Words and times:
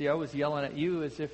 See, 0.00 0.08
I 0.08 0.14
was 0.14 0.34
yelling 0.34 0.64
at 0.64 0.78
you 0.78 1.02
as 1.02 1.20
if 1.20 1.30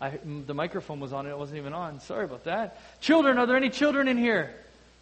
I, 0.00 0.18
the 0.26 0.52
microphone 0.52 0.98
was 0.98 1.12
on 1.12 1.26
and 1.26 1.32
it 1.32 1.38
wasn't 1.38 1.58
even 1.58 1.72
on. 1.72 2.00
Sorry 2.00 2.24
about 2.24 2.42
that. 2.42 2.76
Children, 3.00 3.38
are 3.38 3.46
there 3.46 3.56
any 3.56 3.70
children 3.70 4.08
in 4.08 4.18
here? 4.18 4.52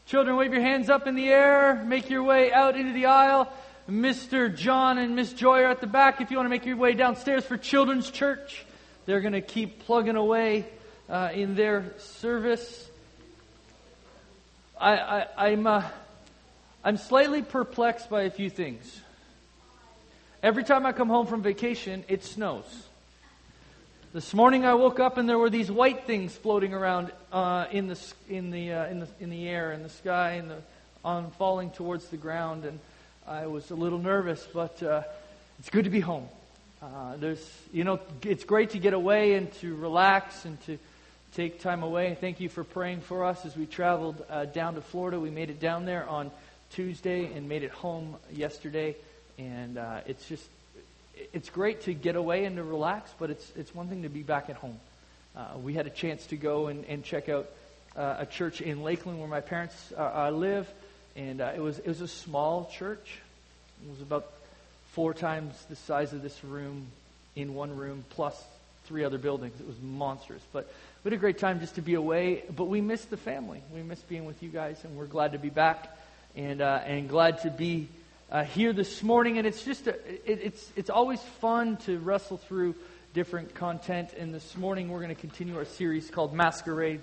Children, 0.05 0.37
wave 0.37 0.53
your 0.53 0.61
hands 0.61 0.91
up 0.91 1.07
in 1.07 1.15
the 1.15 1.27
air. 1.27 1.83
Make 1.87 2.11
your 2.11 2.23
way 2.23 2.53
out 2.53 2.77
into 2.77 2.93
the 2.93 3.07
aisle. 3.07 3.51
Mr. 3.89 4.55
John 4.55 4.99
and 4.99 5.17
Miss 5.17 5.33
Joy 5.33 5.61
are 5.61 5.71
at 5.71 5.81
the 5.81 5.87
back. 5.87 6.21
If 6.21 6.31
you 6.31 6.37
want 6.37 6.45
to 6.45 6.51
make 6.51 6.67
your 6.67 6.77
way 6.77 6.93
downstairs 6.93 7.47
for 7.47 7.57
Children's 7.57 8.11
Church, 8.11 8.67
they're 9.07 9.23
going 9.23 9.33
to 9.33 9.41
keep 9.41 9.87
plugging 9.87 10.17
away 10.17 10.67
uh, 11.09 11.31
in 11.33 11.55
their 11.55 11.95
service. 11.97 12.91
I, 14.79 14.99
I, 14.99 15.47
I'm, 15.47 15.67
uh, 15.67 15.83
I'm 16.85 16.99
slightly 16.99 17.41
perplexed 17.41 18.11
by 18.11 18.25
a 18.25 18.31
few 18.31 18.51
things. 18.51 19.01
Every 20.43 20.65
time 20.65 20.87
I 20.87 20.91
come 20.91 21.09
home 21.09 21.29
from 21.29 21.41
vacation, 21.41 22.03
it 22.09 22.25
snows. 22.25 22.65
This 24.13 24.35
morning 24.35 24.65
I 24.65 24.75
woke 24.75 24.99
up 24.99 25.17
and 25.17 25.29
there 25.29 25.39
were 25.39 25.51
these 25.51 25.71
white 25.71 26.05
things 26.05 26.35
floating 26.35 26.75
around 26.75 27.13
uh, 27.31 27.67
in, 27.71 27.87
the, 27.87 27.97
in, 28.29 28.51
the, 28.51 28.73
uh, 28.73 28.87
in, 28.87 28.99
the, 28.99 29.09
in 29.21 29.31
the 29.31 29.49
air, 29.49 29.71
in 29.71 29.85
the 29.85 29.89
sky, 29.89 30.33
and 30.33 30.53
on 31.05 31.31
falling 31.39 31.71
towards 31.71 32.07
the 32.07 32.17
ground. 32.17 32.65
And 32.65 32.81
I 33.25 33.47
was 33.47 33.71
a 33.71 33.77
little 33.77 34.01
nervous, 34.01 34.45
but 34.53 34.83
uh, 34.83 35.03
it's 35.61 35.71
good 35.71 35.85
to 35.85 35.91
be 35.91 36.01
home. 36.01 36.27
Uh, 36.83 37.17
there's, 37.19 37.49
you 37.73 37.85
know, 37.85 38.01
it's 38.23 38.43
great 38.43 38.71
to 38.71 38.81
get 38.81 38.95
away 38.95 39.35
and 39.35 39.53
to 39.61 39.77
relax 39.77 40.45
and 40.45 40.61
to 40.67 40.77
take 41.37 41.61
time 41.61 41.85
away. 41.85 42.17
Thank 42.21 42.41
you 42.41 42.49
for 42.49 42.65
praying 42.65 43.03
for 43.03 43.25
us 43.25 43.47
as 43.47 43.57
we 43.57 43.67
traveled 43.67 44.25
uh, 44.29 44.47
down 44.47 44.75
to 44.75 44.81
Florida. 44.81 45.21
We 45.21 45.31
made 45.31 45.51
it 45.51 45.61
down 45.61 45.85
there 45.85 46.05
on 46.09 46.33
Tuesday 46.71 47.33
and 47.33 47.49
made 47.49 47.63
it 47.63 47.71
home 47.71 48.17
yesterday. 48.33 48.97
And 49.43 49.79
uh, 49.79 50.01
it's 50.07 50.29
just 50.29 50.49
it's 51.33 51.51
great 51.51 51.83
to 51.83 51.95
get 51.95 52.17
away 52.17 52.45
and 52.45 52.57
to 52.57 52.63
relax, 52.63 53.11
but 53.19 53.31
it's, 53.31 53.53
it's 53.57 53.75
one 53.75 53.89
thing 53.89 54.03
to 54.03 54.09
be 54.09 54.23
back 54.23 54.49
at 54.49 54.57
home. 54.57 54.79
Uh, 55.37 55.59
we 55.63 55.75
had 55.75 55.87
a 55.87 55.91
chance 55.91 56.27
to 56.27 56.37
go 56.37 56.69
and, 56.69 56.85
and 56.87 57.05
check 57.05 57.29
out 57.29 57.49
uh, 57.97 58.17
a 58.21 58.27
church 58.27 58.61
in 58.61 58.83
Lakeland 58.83 59.19
where 59.19 59.29
my 59.29 59.41
parents 59.41 59.93
uh, 59.97 60.31
live, 60.31 60.69
and 61.17 61.41
uh, 61.41 61.53
it, 61.55 61.61
was, 61.61 61.79
it 61.79 61.89
was 61.89 62.01
a 62.01 62.09
small 62.09 62.71
church. 62.73 63.19
It 63.85 63.91
was 63.91 64.01
about 64.01 64.31
four 64.93 65.13
times 65.13 65.55
the 65.69 65.77
size 65.77 66.13
of 66.13 66.23
this 66.23 66.43
room 66.45 66.87
in 67.35 67.55
one 67.55 67.77
room, 67.77 68.05
plus 68.11 68.41
three 68.85 69.05
other 69.05 69.19
buildings. 69.19 69.59
It 69.61 69.67
was 69.67 69.81
monstrous. 69.83 70.43
But 70.53 70.73
we 71.03 71.11
had 71.11 71.15
a 71.15 71.21
great 71.21 71.39
time 71.39 71.61
just 71.61 71.75
to 71.77 71.83
be 71.83 71.95
away, 71.95 72.45
but 72.55 72.65
we 72.65 72.81
missed 72.81 73.11
the 73.11 73.17
family. 73.17 73.63
We 73.75 73.83
missed 73.83 74.09
being 74.09 74.25
with 74.25 74.43
you 74.43 74.51
guys, 74.51 74.85
and 74.85 74.97
we're 74.97 75.07
glad 75.07 75.33
to 75.33 75.39
be 75.39 75.51
back 75.51 75.97
and, 76.37 76.61
uh, 76.61 76.81
and 76.85 77.09
glad 77.09 77.43
to 77.43 77.51
be 77.51 77.89
uh, 78.31 78.45
here 78.45 78.73
this 78.73 79.03
morning, 79.03 79.39
and 79.39 79.47
it's 79.47 79.65
just 79.65 79.87
a, 79.87 79.95
it, 80.31 80.41
it's 80.43 80.73
it's 80.77 80.91
always 80.91 81.21
fun 81.41 81.77
to 81.79 81.99
wrestle 81.99 82.39
through 82.39 82.75
different 83.15 83.55
content. 83.55 84.11
And 84.19 84.35
this 84.35 84.57
morning, 84.57 84.89
we're 84.89 85.01
going 85.01 85.15
to 85.15 85.21
continue 85.21 85.57
our 85.57 85.65
series 85.65 86.11
called 86.11 86.33
Masquerade, 86.33 87.01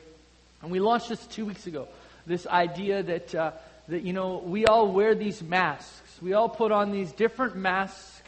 and 0.62 0.72
we 0.72 0.80
launched 0.80 1.10
this 1.10 1.26
two 1.28 1.46
weeks 1.46 1.68
ago. 1.68 1.88
This 2.26 2.48
idea 2.48 3.04
that 3.04 3.36
uh, 3.36 3.52
that 3.88 4.04
you 4.04 4.14
know 4.14 4.38
we 4.38 4.66
all 4.66 4.92
wear 4.92 5.16
these 5.16 5.42
masks, 5.42 6.22
we 6.22 6.34
all 6.34 6.50
put 6.50 6.72
on 6.72 6.92
these 6.92 7.12
different 7.12 7.56
masks 7.56 8.22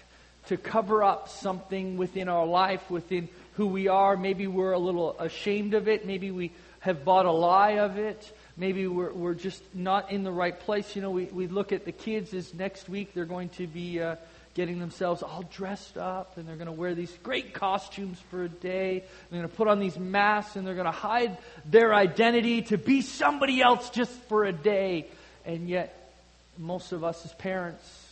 to 0.47 0.57
cover 0.57 1.03
up 1.03 1.29
something 1.29 1.97
within 1.97 2.27
our 2.27 2.45
life, 2.45 2.89
within 2.89 3.29
who 3.53 3.67
we 3.67 3.87
are. 3.87 4.17
Maybe 4.17 4.47
we're 4.47 4.73
a 4.73 4.79
little 4.79 5.17
ashamed 5.19 5.73
of 5.73 5.87
it. 5.87 6.05
Maybe 6.05 6.31
we 6.31 6.51
have 6.79 7.05
bought 7.05 7.25
a 7.25 7.31
lie 7.31 7.77
of 7.77 7.97
it 7.97 8.31
maybe 8.61 8.85
we're, 8.85 9.11
we're 9.11 9.33
just 9.33 9.63
not 9.73 10.11
in 10.11 10.23
the 10.23 10.31
right 10.31 10.57
place. 10.59 10.95
You 10.95 11.01
know, 11.01 11.09
we, 11.09 11.25
we 11.25 11.47
look 11.47 11.71
at 11.71 11.83
the 11.83 11.91
kids 11.91 12.31
as 12.35 12.53
next 12.53 12.87
week 12.87 13.15
they're 13.15 13.25
going 13.25 13.49
to 13.49 13.65
be 13.65 13.99
uh, 13.99 14.17
getting 14.53 14.77
themselves 14.77 15.23
all 15.23 15.43
dressed 15.51 15.97
up 15.97 16.37
and 16.37 16.47
they're 16.47 16.57
going 16.57 16.67
to 16.67 16.71
wear 16.71 16.93
these 16.93 17.11
great 17.23 17.55
costumes 17.55 18.19
for 18.29 18.43
a 18.43 18.49
day. 18.49 19.03
They're 19.31 19.39
going 19.39 19.49
to 19.49 19.57
put 19.57 19.67
on 19.67 19.79
these 19.79 19.97
masks 19.97 20.55
and 20.55 20.67
they're 20.67 20.75
going 20.75 20.85
to 20.85 20.91
hide 20.91 21.39
their 21.65 21.91
identity 21.91 22.61
to 22.63 22.77
be 22.77 23.01
somebody 23.01 23.63
else 23.63 23.89
just 23.89 24.11
for 24.29 24.45
a 24.45 24.53
day. 24.53 25.07
And 25.43 25.67
yet, 25.67 26.13
most 26.59 26.91
of 26.91 27.03
us 27.03 27.25
as 27.25 27.33
parents 27.33 28.09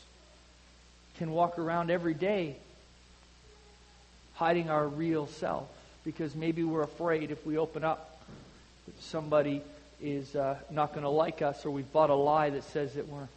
can 1.20 1.30
walk 1.30 1.60
around 1.60 1.92
every 1.92 2.16
day 2.16 2.56
hiding 4.34 4.72
our 4.72 4.88
real 4.88 5.28
self 5.28 5.68
because 6.04 6.34
maybe 6.34 6.64
we're 6.64 6.82
afraid 6.82 7.30
if 7.30 7.46
we 7.46 7.60
open 7.60 7.84
up 7.84 8.20
that 8.88 9.00
somebody 9.04 9.62
is 10.02 10.36
uh, 10.36 10.58
not 10.70 10.92
going 10.92 11.04
to 11.04 11.10
like 11.10 11.42
us, 11.42 11.66
or 11.66 11.72
we've 11.72 11.92
bought 11.92 12.10
a 12.10 12.16
lie 12.16 12.50
that 12.50 12.64
says 12.66 12.94
that 12.94 13.08
we're 13.08 13.28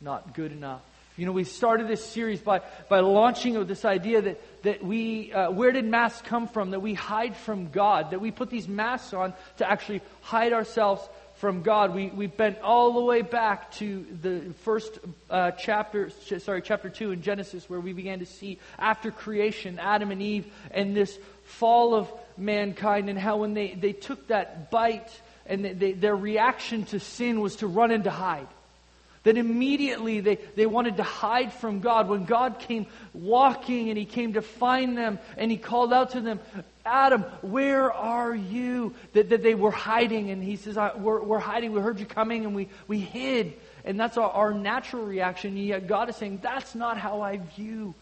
not 0.00 0.34
good 0.34 0.52
enough. 0.52 0.82
You 1.16 1.26
know, 1.26 1.32
we 1.32 1.44
started 1.44 1.88
this 1.88 2.04
series 2.04 2.40
by, 2.40 2.62
by 2.88 3.00
launching 3.00 3.66
this 3.66 3.84
idea 3.84 4.22
that, 4.22 4.62
that 4.62 4.82
we, 4.82 5.30
uh, 5.32 5.50
where 5.50 5.70
did 5.70 5.84
masks 5.84 6.22
come 6.26 6.48
from? 6.48 6.70
That 6.70 6.80
we 6.80 6.94
hide 6.94 7.36
from 7.36 7.70
God, 7.70 8.12
that 8.12 8.20
we 8.20 8.30
put 8.30 8.48
these 8.48 8.66
masks 8.66 9.12
on 9.12 9.34
to 9.58 9.70
actually 9.70 10.00
hide 10.22 10.54
ourselves 10.54 11.06
from 11.36 11.62
God. 11.62 11.94
We, 11.94 12.06
we 12.06 12.28
bent 12.28 12.60
all 12.60 12.94
the 12.94 13.04
way 13.04 13.20
back 13.20 13.72
to 13.72 14.06
the 14.22 14.40
first 14.62 14.98
uh, 15.28 15.50
chapter, 15.50 16.10
sorry, 16.38 16.62
chapter 16.62 16.88
2 16.88 17.10
in 17.10 17.22
Genesis, 17.22 17.68
where 17.68 17.80
we 17.80 17.92
began 17.92 18.20
to 18.20 18.26
see 18.26 18.58
after 18.78 19.10
creation, 19.10 19.78
Adam 19.78 20.12
and 20.12 20.22
Eve, 20.22 20.46
and 20.70 20.96
this 20.96 21.18
fall 21.44 21.94
of 21.94 22.10
mankind, 22.38 23.10
and 23.10 23.18
how 23.18 23.38
when 23.38 23.52
they, 23.52 23.74
they 23.74 23.92
took 23.92 24.28
that 24.28 24.70
bite, 24.70 25.10
and 25.46 25.64
they, 25.64 25.92
their 25.92 26.16
reaction 26.16 26.84
to 26.86 27.00
sin 27.00 27.40
was 27.40 27.56
to 27.56 27.66
run 27.66 27.90
and 27.90 28.04
to 28.04 28.10
hide. 28.10 28.48
That 29.24 29.36
immediately 29.36 30.20
they, 30.20 30.36
they 30.56 30.66
wanted 30.66 30.96
to 30.96 31.04
hide 31.04 31.52
from 31.52 31.80
God. 31.80 32.08
When 32.08 32.24
God 32.24 32.58
came 32.58 32.86
walking 33.14 33.88
and 33.88 33.96
He 33.96 34.04
came 34.04 34.32
to 34.32 34.42
find 34.42 34.96
them 34.96 35.18
and 35.36 35.50
He 35.50 35.56
called 35.56 35.92
out 35.92 36.10
to 36.10 36.20
them, 36.20 36.40
Adam, 36.84 37.22
where 37.42 37.92
are 37.92 38.34
you? 38.34 38.94
That, 39.12 39.30
that 39.30 39.42
they 39.44 39.54
were 39.54 39.70
hiding. 39.70 40.30
And 40.30 40.42
He 40.42 40.56
says, 40.56 40.76
we're, 40.96 41.22
we're 41.22 41.38
hiding. 41.38 41.72
We 41.72 41.80
heard 41.80 42.00
you 42.00 42.06
coming 42.06 42.44
and 42.44 42.54
we, 42.54 42.68
we 42.88 42.98
hid. 42.98 43.52
And 43.84 43.98
that's 43.98 44.16
our, 44.16 44.30
our 44.30 44.52
natural 44.52 45.04
reaction. 45.04 45.56
And 45.56 45.66
yet 45.66 45.86
God 45.86 46.08
is 46.08 46.16
saying, 46.16 46.40
that's 46.42 46.74
not 46.74 46.98
how 46.98 47.20
I 47.20 47.38
view 47.56 47.94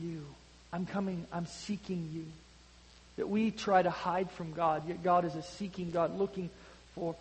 you. 0.00 0.24
I'm 0.72 0.86
coming, 0.86 1.26
I'm 1.32 1.46
seeking 1.46 2.10
you 2.14 2.24
that 3.18 3.28
we 3.28 3.50
try 3.50 3.82
to 3.82 3.90
hide 3.90 4.30
from 4.30 4.52
God, 4.52 4.88
yet 4.88 5.02
God 5.02 5.24
is 5.24 5.34
a 5.34 5.42
seeking 5.42 5.90
God 5.90 6.16
looking 6.16 6.48
for 6.94 7.16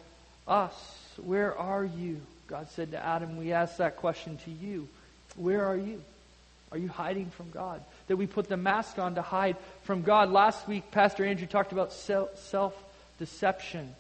us. 0.48 0.74
Where 1.18 1.58
are 1.58 1.84
you? 1.84 2.22
God 2.46 2.68
said 2.76 2.92
to 2.92 3.04
Adam, 3.04 3.36
we 3.36 3.52
ask 3.52 3.78
that 3.78 3.98
question 3.98 4.38
to 4.46 4.52
you. 4.52 4.88
Where 5.36 5.66
are 5.66 5.76
you? 5.76 6.02
Are 6.72 6.78
you 6.78 6.88
hiding 6.88 7.32
from 7.32 7.50
God? 7.50 7.82
That 8.08 8.16
we 8.18 8.28
put 8.28 8.48
the 8.48 8.58
mask 8.58 9.00
on 9.00 9.16
to 9.16 9.24
hide 9.24 9.58
from 9.84 10.04
God. 10.04 10.30
Last 10.30 10.68
week, 10.68 10.92
Pastor 10.92 11.26
Andrew 11.26 11.48
talked 11.48 11.72
about 11.72 11.92
self 11.92 12.76
deception, 13.18 13.96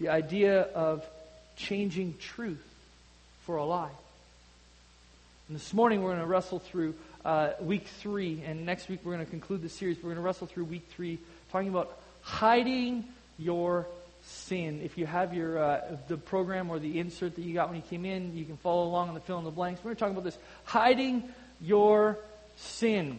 the 0.00 0.08
idea 0.08 0.62
of 0.62 1.04
changing 1.56 2.14
truth 2.18 2.64
for 3.44 3.56
a 3.56 3.64
lie. 3.64 3.90
And 5.48 5.56
this 5.56 5.74
morning, 5.74 6.02
we're 6.02 6.10
going 6.10 6.20
to 6.20 6.26
wrestle 6.26 6.60
through 6.60 6.94
uh, 7.26 7.54
week 7.60 7.88
three, 8.00 8.40
and 8.46 8.64
next 8.64 8.88
week 8.88 9.00
we're 9.02 9.12
going 9.12 9.24
to 9.24 9.30
conclude 9.30 9.60
the 9.60 9.68
series. 9.68 9.96
We're 9.96 10.04
going 10.04 10.16
to 10.16 10.22
wrestle 10.22 10.46
through 10.46 10.66
week 10.66 10.86
three, 10.90 11.18
talking 11.50 11.68
about 11.68 11.98
hiding 12.22 13.04
your 13.36 13.88
sin. 14.22 14.80
If 14.84 14.96
you 14.96 15.06
have 15.06 15.34
your 15.34 15.58
uh, 15.58 15.96
the 16.06 16.16
program 16.16 16.70
or 16.70 16.78
the 16.78 17.00
insert 17.00 17.34
that 17.34 17.42
you 17.42 17.52
got 17.52 17.68
when 17.68 17.78
you 17.78 17.82
came 17.82 18.04
in, 18.04 18.36
you 18.36 18.44
can 18.44 18.56
follow 18.58 18.84
along 18.84 19.08
on 19.08 19.14
the 19.14 19.20
fill 19.20 19.38
in 19.38 19.44
the 19.44 19.50
blanks. 19.50 19.82
We're 19.82 19.94
talking 19.94 20.14
about 20.14 20.22
this 20.22 20.38
hiding 20.64 21.24
your 21.60 22.16
sin. 22.58 23.18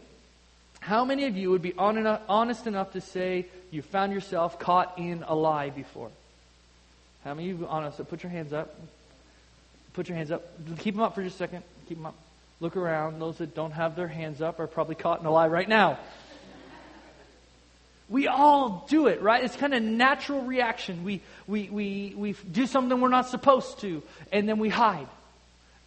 How 0.80 1.04
many 1.04 1.26
of 1.26 1.36
you 1.36 1.50
would 1.50 1.62
be 1.62 1.74
honest 1.78 2.66
enough 2.66 2.94
to 2.94 3.02
say 3.02 3.46
you 3.72 3.82
found 3.82 4.14
yourself 4.14 4.58
caught 4.58 4.98
in 4.98 5.26
a 5.28 5.36
lie 5.36 5.70
before? 5.70 6.12
How 7.26 7.34
many 7.34 7.50
of 7.50 7.60
you 7.60 7.68
honest? 7.68 7.98
Put 8.08 8.24
your 8.24 8.32
hands 8.32 8.54
up. 8.54 8.74
Put 9.92 10.08
your 10.08 10.18
hands 10.18 10.32
up. 10.32 10.48
Keep 10.80 10.96
them 10.96 11.04
up 11.04 11.14
for 11.14 11.24
just 11.24 11.36
a 11.36 11.40
second. 11.40 11.64
Keep 11.90 11.98
them 11.98 12.06
up. 12.06 12.16
Look 12.60 12.76
around. 12.76 13.20
Those 13.20 13.38
that 13.38 13.54
don't 13.54 13.72
have 13.72 13.96
their 13.96 14.08
hands 14.08 14.42
up 14.42 14.60
are 14.60 14.68
probably 14.68 14.96
caught 14.96 15.20
in 15.20 15.26
a 15.26 15.32
lie 15.32 15.48
right 15.48 15.70
now. 15.70 16.00
We 18.10 18.28
all 18.28 18.86
do 18.90 19.08
it, 19.08 19.22
right? 19.22 19.44
It's 19.44 19.56
kind 19.56 19.74
of 19.74 19.84
natural 19.84 20.42
reaction. 20.42 21.04
We, 21.04 21.22
we, 21.46 21.70
we, 21.70 22.14
we 22.16 22.36
do 22.50 22.66
something 22.66 23.02
we're 23.02 23.10
not 23.10 23.28
supposed 23.28 23.82
to, 23.82 24.02
and 24.32 24.48
then 24.48 24.60
we 24.60 24.70
hide. 24.70 25.08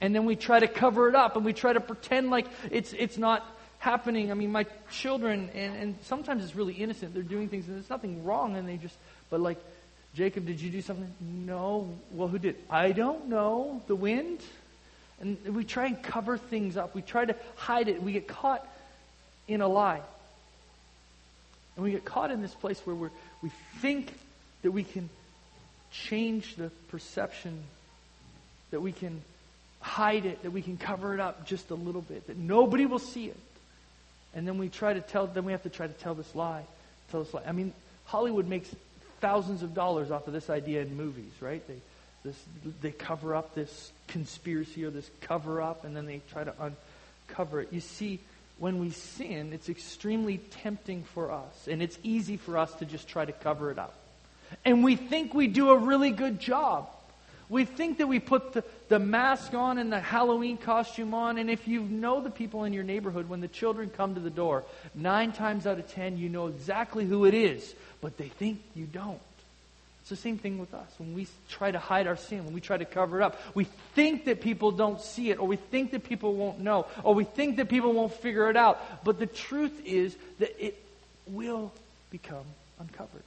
And 0.03 0.15
then 0.15 0.27
we 0.27 0.37
try 0.37 0.61
to 0.61 0.69
cover 0.69 1.09
it 1.09 1.15
up, 1.15 1.37
and 1.37 1.45
we 1.45 1.55
try 1.55 1.73
to 1.73 1.81
pretend 1.81 2.31
like 2.31 2.47
it's, 2.71 2.93
it's 2.93 3.17
not 3.17 3.47
happening. 3.79 4.31
I 4.31 4.35
mean, 4.35 4.53
my 4.53 4.67
children, 4.91 5.51
and, 5.55 5.77
and 5.77 5.99
sometimes 6.03 6.45
it's 6.45 6.55
really 6.55 6.75
innocent. 6.75 7.15
They're 7.15 7.23
doing 7.23 7.49
things, 7.49 7.67
and 7.67 7.77
there's 7.77 7.91
nothing 7.91 8.23
wrong, 8.23 8.57
and 8.57 8.69
they 8.69 8.77
just, 8.77 8.97
but 9.31 9.41
like, 9.41 9.59
Jacob, 10.15 10.47
did 10.47 10.61
you 10.61 10.71
do 10.71 10.83
something? 10.83 11.11
No. 11.21 11.89
Well, 12.13 12.29
who 12.29 12.39
did? 12.39 12.57
I 12.69 12.93
don't 12.93 13.29
know. 13.29 13.81
The 13.87 13.97
wind? 13.97 14.41
And 15.21 15.39
we 15.55 15.65
try 15.65 15.87
and 15.87 16.03
cover 16.03 16.39
things 16.39 16.77
up. 16.77 16.95
We 16.95 17.03
try 17.03 17.25
to 17.25 17.37
hide 17.57 17.89
it. 17.89 18.03
We 18.03 18.13
get 18.13 18.27
caught 18.27 18.67
in 19.47 19.61
a 19.61 19.69
lie. 19.69 20.01
And 21.77 21.85
we 21.85 21.91
get 21.93 22.05
caught 22.05 22.31
in 22.31 22.41
this 22.41 22.55
place 22.55 22.81
where 22.85 22.97
we're, 22.97 23.11
we 23.43 23.51
think 23.79 24.13
that 24.63 24.71
we 24.71 24.83
can 24.83 25.09
change 25.93 26.57
the 26.57 26.71
perception, 26.89 27.63
that 28.71 28.81
we 28.81 28.93
can 28.93 29.21
hide 29.81 30.25
it, 30.25 30.43
that 30.43 30.51
we 30.51 30.63
can 30.63 30.77
cover 30.77 31.15
it 31.15 31.21
up 31.21 31.47
just 31.47 31.71
a 31.71 31.75
little 31.75 32.03
bit, 32.03 32.27
that 32.27 32.37
nobody 32.37 32.87
will 32.87 32.99
see 32.99 33.27
it. 33.27 33.37
And 34.35 34.47
then 34.47 34.59
we 34.59 34.69
try 34.69 34.93
to 34.93 35.01
tell, 35.01 35.27
then 35.27 35.45
we 35.45 35.53
have 35.53 35.63
to 35.65 35.71
try 35.71 35.87
to 35.87 35.93
tell 35.93 36.15
this 36.15 36.35
lie. 36.35 36.63
Tell 37.11 37.25
this 37.25 37.35
lie. 37.35 37.43
I 37.47 37.53
mean, 37.53 37.73
Hollywood 38.05 38.47
makes 38.47 38.69
thousands 39.21 39.63
of 39.63 39.75
dollars 39.75 40.11
off 40.11 40.27
of 40.27 40.33
this 40.33 40.49
idea 40.49 40.83
in 40.83 40.97
movies, 40.97 41.33
right? 41.41 41.67
They, 41.67 41.77
this, 42.25 42.37
they 42.81 42.91
cover 42.91 43.35
up 43.35 43.55
this 43.55 43.93
conspiracy 44.09 44.85
or 44.85 44.91
this 44.91 45.11
cover 45.23 45.63
up, 45.63 45.85
and 45.85 45.97
then 45.97 46.07
they 46.07 46.21
try 46.31 46.45
to 46.45 46.55
uncover 47.29 47.61
it. 47.63 47.73
You 47.73 47.81
see, 47.81 48.21
when 48.59 48.79
we 48.79 48.91
sin, 48.91 49.53
it's 49.53 49.69
extremely 49.69 50.39
tempting 50.39 51.05
for 51.05 51.31
us, 51.31 51.67
and 51.67 51.83
it's 51.83 51.99
easy 52.03 52.37
for 52.37 52.59
us 52.59 52.73
to 52.75 52.85
just 52.85 53.09
try 53.09 53.25
to 53.25 53.33
cover 53.33 53.71
it 53.71 53.79
up. 53.79 53.95
And 54.65 54.85
we 54.85 54.97
think 54.97 55.33
we 55.33 55.47
do 55.47 55.71
a 55.71 55.79
really 55.79 56.11
good 56.11 56.41
job. 56.41 56.89
We 57.49 57.65
think 57.65 57.99
that 57.99 58.07
we 58.07 58.21
put 58.21 58.53
the, 58.53 58.63
the 58.89 58.99
mask 58.99 59.55
on 59.55 59.79
and 59.79 59.91
the 59.91 59.99
Halloween 59.99 60.57
costume 60.57 61.15
on, 61.15 61.39
and 61.39 61.51
if 61.51 61.67
you 61.67 61.81
know 61.81 62.21
the 62.21 62.31
people 62.31 62.65
in 62.65 62.73
your 62.73 62.85
neighborhood, 62.85 63.29
when 63.29 63.41
the 63.41 63.49
children 63.49 63.91
come 63.91 64.15
to 64.15 64.21
the 64.21 64.31
door, 64.31 64.63
nine 64.95 65.33
times 65.33 65.67
out 65.67 65.79
of 65.79 65.91
ten, 65.91 66.19
you 66.19 66.29
know 66.29 66.49
exactly 66.49 67.05
who 67.05 67.25
it 67.25 67.35
is, 67.35 67.75
but 68.01 68.19
they 68.19 68.29
think 68.29 68.61
you 68.77 68.85
don't. 68.85 69.21
It's 70.11 70.21
the 70.21 70.29
same 70.29 70.39
thing 70.39 70.59
with 70.59 70.75
us. 70.75 70.91
When 70.99 71.15
we 71.15 71.29
try 71.49 71.71
to 71.71 71.79
hide 71.79 72.09
our 72.09 72.17
sin, 72.17 72.45
when 72.45 72.53
we 72.53 72.61
try 72.61 72.77
to 72.77 72.85
cover 72.85 73.21
it 73.21 73.23
up, 73.23 73.41
we 73.55 73.63
think 73.95 74.25
that 74.25 74.41
people 74.41 74.73
don't 74.73 75.01
see 75.01 75.31
it, 75.31 75.39
or 75.39 75.47
we 75.47 75.55
think 75.55 75.93
that 75.93 76.03
people 76.03 76.35
won't 76.35 76.59
know, 76.59 76.87
or 77.05 77.15
we 77.15 77.23
think 77.23 77.59
that 77.59 77.69
people 77.69 77.93
won't 77.93 78.13
figure 78.13 78.51
it 78.51 78.57
out. 78.57 79.05
But 79.05 79.21
the 79.21 79.27
truth 79.27 79.81
is 79.85 80.17
that 80.41 80.53
it 80.59 80.83
will 81.29 81.73
become 82.11 82.45
uncovered. 82.81 83.23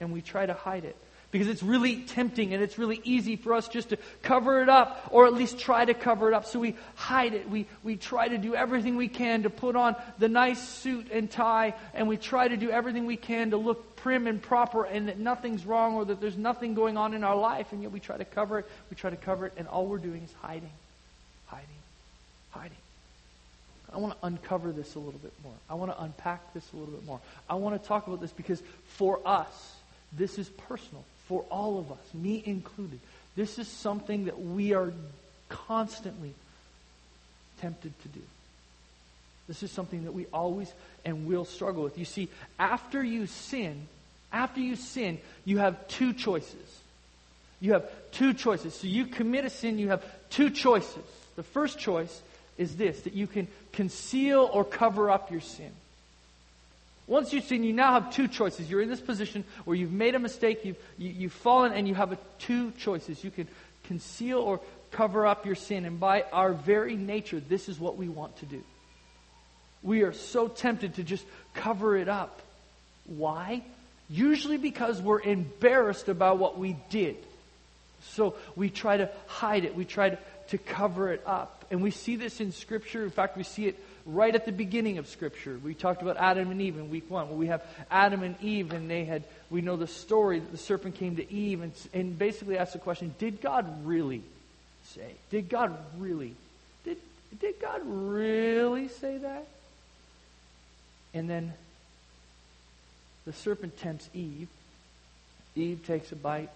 And 0.00 0.12
we 0.12 0.20
try 0.20 0.46
to 0.46 0.52
hide 0.52 0.84
it. 0.84 0.96
Because 1.30 1.48
it's 1.48 1.62
really 1.62 2.02
tempting 2.02 2.54
and 2.54 2.62
it's 2.62 2.78
really 2.78 3.00
easy 3.04 3.36
for 3.36 3.52
us 3.52 3.68
just 3.68 3.90
to 3.90 3.98
cover 4.22 4.62
it 4.62 4.68
up 4.68 5.08
or 5.10 5.26
at 5.26 5.34
least 5.34 5.58
try 5.58 5.84
to 5.84 5.92
cover 5.92 6.28
it 6.28 6.34
up. 6.34 6.46
So 6.46 6.58
we 6.58 6.76
hide 6.94 7.34
it. 7.34 7.50
We, 7.50 7.66
we 7.82 7.96
try 7.96 8.28
to 8.28 8.38
do 8.38 8.54
everything 8.54 8.96
we 8.96 9.08
can 9.08 9.42
to 9.42 9.50
put 9.50 9.76
on 9.76 9.96
the 10.18 10.28
nice 10.28 10.60
suit 10.60 11.10
and 11.12 11.30
tie 11.30 11.74
and 11.94 12.08
we 12.08 12.16
try 12.16 12.48
to 12.48 12.56
do 12.56 12.70
everything 12.70 13.06
we 13.06 13.16
can 13.16 13.50
to 13.50 13.56
look 13.56 13.96
prim 13.96 14.26
and 14.26 14.40
proper 14.40 14.84
and 14.84 15.08
that 15.08 15.18
nothing's 15.18 15.66
wrong 15.66 15.94
or 15.94 16.04
that 16.04 16.20
there's 16.20 16.36
nothing 16.36 16.74
going 16.74 16.96
on 16.96 17.12
in 17.12 17.24
our 17.24 17.36
life 17.36 17.72
and 17.72 17.82
yet 17.82 17.90
we 17.90 18.00
try 18.00 18.16
to 18.16 18.24
cover 18.24 18.60
it. 18.60 18.66
We 18.88 18.96
try 18.96 19.10
to 19.10 19.16
cover 19.16 19.46
it 19.46 19.52
and 19.56 19.66
all 19.66 19.86
we're 19.86 19.98
doing 19.98 20.22
is 20.22 20.32
hiding, 20.40 20.70
hiding, 21.46 21.66
hiding. 22.50 22.76
I 23.92 23.98
want 23.98 24.20
to 24.20 24.26
uncover 24.26 24.72
this 24.72 24.94
a 24.94 24.98
little 24.98 25.20
bit 25.20 25.32
more. 25.42 25.54
I 25.70 25.74
want 25.74 25.90
to 25.90 26.02
unpack 26.02 26.52
this 26.54 26.64
a 26.72 26.76
little 26.76 26.92
bit 26.92 27.06
more. 27.06 27.20
I 27.48 27.54
want 27.54 27.80
to 27.80 27.88
talk 27.88 28.06
about 28.06 28.20
this 28.20 28.32
because 28.32 28.62
for 28.96 29.20
us, 29.26 29.76
this 30.12 30.38
is 30.38 30.48
personal 30.68 31.04
for 31.26 31.44
all 31.50 31.78
of 31.78 31.90
us, 31.90 32.14
me 32.14 32.42
included. 32.44 33.00
This 33.34 33.58
is 33.58 33.68
something 33.68 34.26
that 34.26 34.40
we 34.40 34.74
are 34.74 34.92
constantly 35.48 36.32
tempted 37.60 37.92
to 38.02 38.08
do. 38.08 38.20
This 39.48 39.62
is 39.62 39.70
something 39.70 40.04
that 40.04 40.12
we 40.12 40.26
always 40.32 40.72
and 41.04 41.26
will 41.26 41.44
struggle 41.44 41.84
with. 41.84 41.98
You 41.98 42.04
see, 42.04 42.28
after 42.58 43.02
you 43.02 43.26
sin, 43.26 43.86
after 44.32 44.60
you 44.60 44.76
sin, 44.76 45.18
you 45.44 45.58
have 45.58 45.86
two 45.88 46.12
choices. 46.12 46.80
You 47.60 47.72
have 47.72 47.88
two 48.10 48.34
choices. 48.34 48.74
So 48.74 48.86
you 48.86 49.06
commit 49.06 49.44
a 49.44 49.50
sin, 49.50 49.78
you 49.78 49.88
have 49.88 50.04
two 50.30 50.50
choices. 50.50 51.04
The 51.36 51.42
first 51.42 51.78
choice 51.78 52.22
is 52.58 52.76
this 52.76 53.00
that 53.02 53.12
you 53.12 53.26
can 53.26 53.48
conceal 53.72 54.48
or 54.52 54.64
cover 54.64 55.10
up 55.10 55.30
your 55.30 55.40
sin. 55.40 55.70
Once 57.06 57.32
you've 57.32 57.44
seen, 57.44 57.62
you 57.62 57.72
now 57.72 57.92
have 57.92 58.12
two 58.12 58.26
choices. 58.26 58.68
You're 58.68 58.82
in 58.82 58.88
this 58.88 59.00
position 59.00 59.44
where 59.64 59.76
you've 59.76 59.92
made 59.92 60.14
a 60.14 60.18
mistake, 60.18 60.64
you've, 60.64 60.76
you, 60.98 61.08
have 61.08 61.16
you 61.20 61.28
have 61.28 61.38
fallen, 61.38 61.72
and 61.72 61.86
you 61.86 61.94
have 61.94 62.12
a, 62.12 62.18
two 62.40 62.72
choices. 62.72 63.22
You 63.22 63.30
can 63.30 63.46
conceal 63.84 64.40
or 64.40 64.60
cover 64.90 65.26
up 65.26 65.46
your 65.46 65.54
sin. 65.54 65.84
And 65.84 66.00
by 66.00 66.22
our 66.32 66.52
very 66.52 66.96
nature, 66.96 67.38
this 67.38 67.68
is 67.68 67.78
what 67.78 67.96
we 67.96 68.08
want 68.08 68.36
to 68.38 68.46
do. 68.46 68.62
We 69.82 70.02
are 70.02 70.12
so 70.12 70.48
tempted 70.48 70.94
to 70.94 71.04
just 71.04 71.24
cover 71.54 71.96
it 71.96 72.08
up. 72.08 72.40
Why? 73.04 73.62
Usually 74.10 74.56
because 74.56 75.00
we're 75.00 75.20
embarrassed 75.20 76.08
about 76.08 76.38
what 76.38 76.58
we 76.58 76.76
did. 76.90 77.16
So 78.02 78.34
we 78.56 78.68
try 78.68 78.96
to 78.96 79.10
hide 79.26 79.64
it. 79.64 79.76
We 79.76 79.84
try 79.84 80.10
to, 80.10 80.18
to 80.48 80.58
cover 80.58 81.12
it 81.12 81.22
up. 81.24 81.66
And 81.70 81.82
we 81.82 81.92
see 81.92 82.16
this 82.16 82.40
in 82.40 82.50
Scripture. 82.50 83.04
In 83.04 83.10
fact, 83.10 83.36
we 83.36 83.44
see 83.44 83.66
it 83.66 83.78
right 84.06 84.34
at 84.34 84.46
the 84.46 84.52
beginning 84.52 84.98
of 84.98 85.08
Scripture. 85.08 85.58
We 85.62 85.74
talked 85.74 86.00
about 86.00 86.16
Adam 86.16 86.50
and 86.50 86.62
Eve 86.62 86.78
in 86.78 86.90
week 86.90 87.10
one. 87.10 87.28
Well, 87.28 87.36
we 87.36 87.48
have 87.48 87.62
Adam 87.90 88.22
and 88.22 88.36
Eve, 88.40 88.72
and 88.72 88.88
they 88.88 89.04
had, 89.04 89.24
we 89.50 89.60
know 89.60 89.76
the 89.76 89.88
story 89.88 90.38
that 90.38 90.52
the 90.52 90.58
serpent 90.58 90.94
came 90.94 91.16
to 91.16 91.32
Eve 91.32 91.62
and, 91.62 91.72
and 91.92 92.18
basically 92.18 92.56
asked 92.56 92.72
the 92.72 92.78
question 92.78 93.14
Did 93.18 93.40
God 93.40 93.84
really 93.84 94.22
say? 94.84 95.14
Did 95.30 95.48
God 95.48 95.76
really? 95.98 96.34
Did, 96.84 96.98
did 97.40 97.60
God 97.60 97.82
really 97.84 98.88
say 98.88 99.18
that? 99.18 99.46
And 101.12 101.28
then 101.28 101.52
the 103.24 103.32
serpent 103.32 103.76
tempts 103.78 104.08
Eve. 104.14 104.48
Eve 105.56 105.84
takes 105.84 106.12
a 106.12 106.16
bite, 106.16 106.50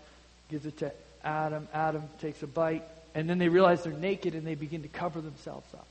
gives 0.51 0.67
it 0.67 0.79
to 0.79 0.93
Adam. 1.25 1.67
Adam 1.75 2.03
takes 2.21 2.43
a 2.43 2.47
bite, 2.47 2.85
and 3.15 3.29
then 3.29 3.39
they 3.39 3.49
realize 3.49 3.83
they're 3.83 3.93
naked 3.93 4.35
and 4.35 4.47
they 4.47 4.55
begin 4.55 4.83
to 4.83 4.89
cover 4.89 5.21
themselves 5.21 5.67
up. 5.75 5.87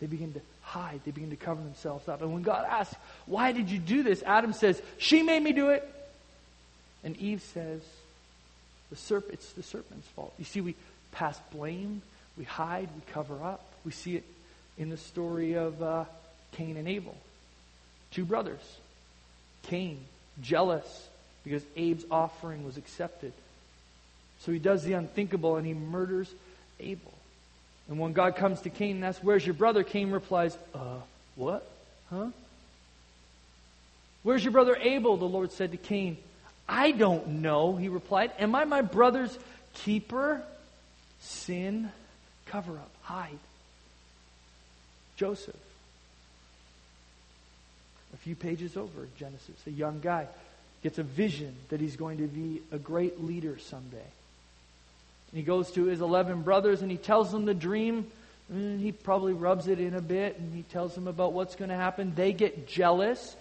They 0.00 0.06
begin 0.06 0.32
to 0.34 0.40
hide. 0.62 1.00
They 1.04 1.10
begin 1.10 1.30
to 1.30 1.36
cover 1.36 1.62
themselves 1.62 2.08
up. 2.08 2.22
And 2.22 2.32
when 2.32 2.42
God 2.42 2.66
asks, 2.68 2.94
Why 3.26 3.52
did 3.52 3.70
you 3.70 3.78
do 3.78 4.02
this? 4.02 4.22
Adam 4.22 4.52
says, 4.52 4.80
She 4.98 5.22
made 5.22 5.42
me 5.42 5.52
do 5.52 5.70
it. 5.70 5.88
And 7.04 7.16
Eve 7.16 7.42
says, 7.42 7.80
the 8.90 8.96
serp- 8.96 9.30
It's 9.30 9.52
the 9.52 9.62
serpent's 9.62 10.08
fault. 10.08 10.32
You 10.38 10.44
see, 10.44 10.60
we 10.60 10.74
pass 11.12 11.38
blame, 11.52 12.02
we 12.36 12.44
hide, 12.44 12.88
we 12.94 13.12
cover 13.12 13.42
up. 13.42 13.64
We 13.84 13.92
see 13.92 14.16
it 14.16 14.24
in 14.76 14.90
the 14.90 14.96
story 14.96 15.54
of 15.54 15.82
uh, 15.82 16.04
Cain 16.52 16.76
and 16.76 16.88
Abel. 16.88 17.16
Two 18.10 18.24
brothers. 18.24 18.60
Cain, 19.64 20.00
jealous 20.40 21.08
because 21.44 21.62
Abe's 21.76 22.04
offering 22.10 22.64
was 22.64 22.76
accepted. 22.76 23.32
So 24.40 24.52
he 24.52 24.58
does 24.58 24.84
the 24.84 24.92
unthinkable 24.92 25.56
and 25.56 25.66
he 25.66 25.74
murders 25.74 26.32
Abel. 26.80 27.12
And 27.88 27.98
when 27.98 28.12
God 28.12 28.36
comes 28.36 28.60
to 28.62 28.70
Cain 28.70 28.96
and 28.96 29.04
asks, 29.04 29.22
Where's 29.22 29.44
your 29.44 29.54
brother? 29.54 29.82
Cain 29.82 30.10
replies, 30.10 30.56
Uh, 30.74 31.00
what? 31.36 31.68
Huh? 32.10 32.28
Where's 34.22 34.44
your 34.44 34.52
brother 34.52 34.76
Abel? 34.76 35.16
The 35.16 35.24
Lord 35.24 35.52
said 35.52 35.72
to 35.72 35.76
Cain. 35.78 36.18
I 36.68 36.90
don't 36.90 37.40
know, 37.40 37.76
he 37.76 37.88
replied. 37.88 38.32
Am 38.38 38.54
I 38.54 38.64
my 38.64 38.82
brother's 38.82 39.36
keeper? 39.72 40.42
Sin, 41.20 41.90
cover 42.46 42.72
up, 42.72 42.90
hide. 43.02 43.38
Joseph. 45.16 45.56
A 48.14 48.16
few 48.18 48.34
pages 48.34 48.76
over, 48.76 49.08
Genesis, 49.18 49.56
a 49.66 49.70
young 49.70 50.00
guy 50.00 50.26
gets 50.82 50.98
a 50.98 51.02
vision 51.02 51.54
that 51.70 51.80
he's 51.80 51.96
going 51.96 52.18
to 52.18 52.26
be 52.26 52.60
a 52.70 52.78
great 52.78 53.22
leader 53.24 53.58
someday. 53.58 53.96
He 55.34 55.42
goes 55.42 55.70
to 55.72 55.84
his 55.84 56.00
11 56.00 56.42
brothers 56.42 56.82
and 56.82 56.90
he 56.90 56.96
tells 56.96 57.30
them 57.30 57.44
the 57.44 57.54
dream. 57.54 58.06
And 58.50 58.80
he 58.80 58.92
probably 58.92 59.34
rubs 59.34 59.68
it 59.68 59.78
in 59.78 59.94
a 59.94 60.00
bit 60.00 60.38
and 60.38 60.54
he 60.54 60.62
tells 60.62 60.94
them 60.94 61.06
about 61.06 61.32
what's 61.32 61.54
going 61.54 61.68
to 61.68 61.76
happen. 61.76 62.14
They 62.14 62.32
get 62.32 62.66
jealous 62.66 63.36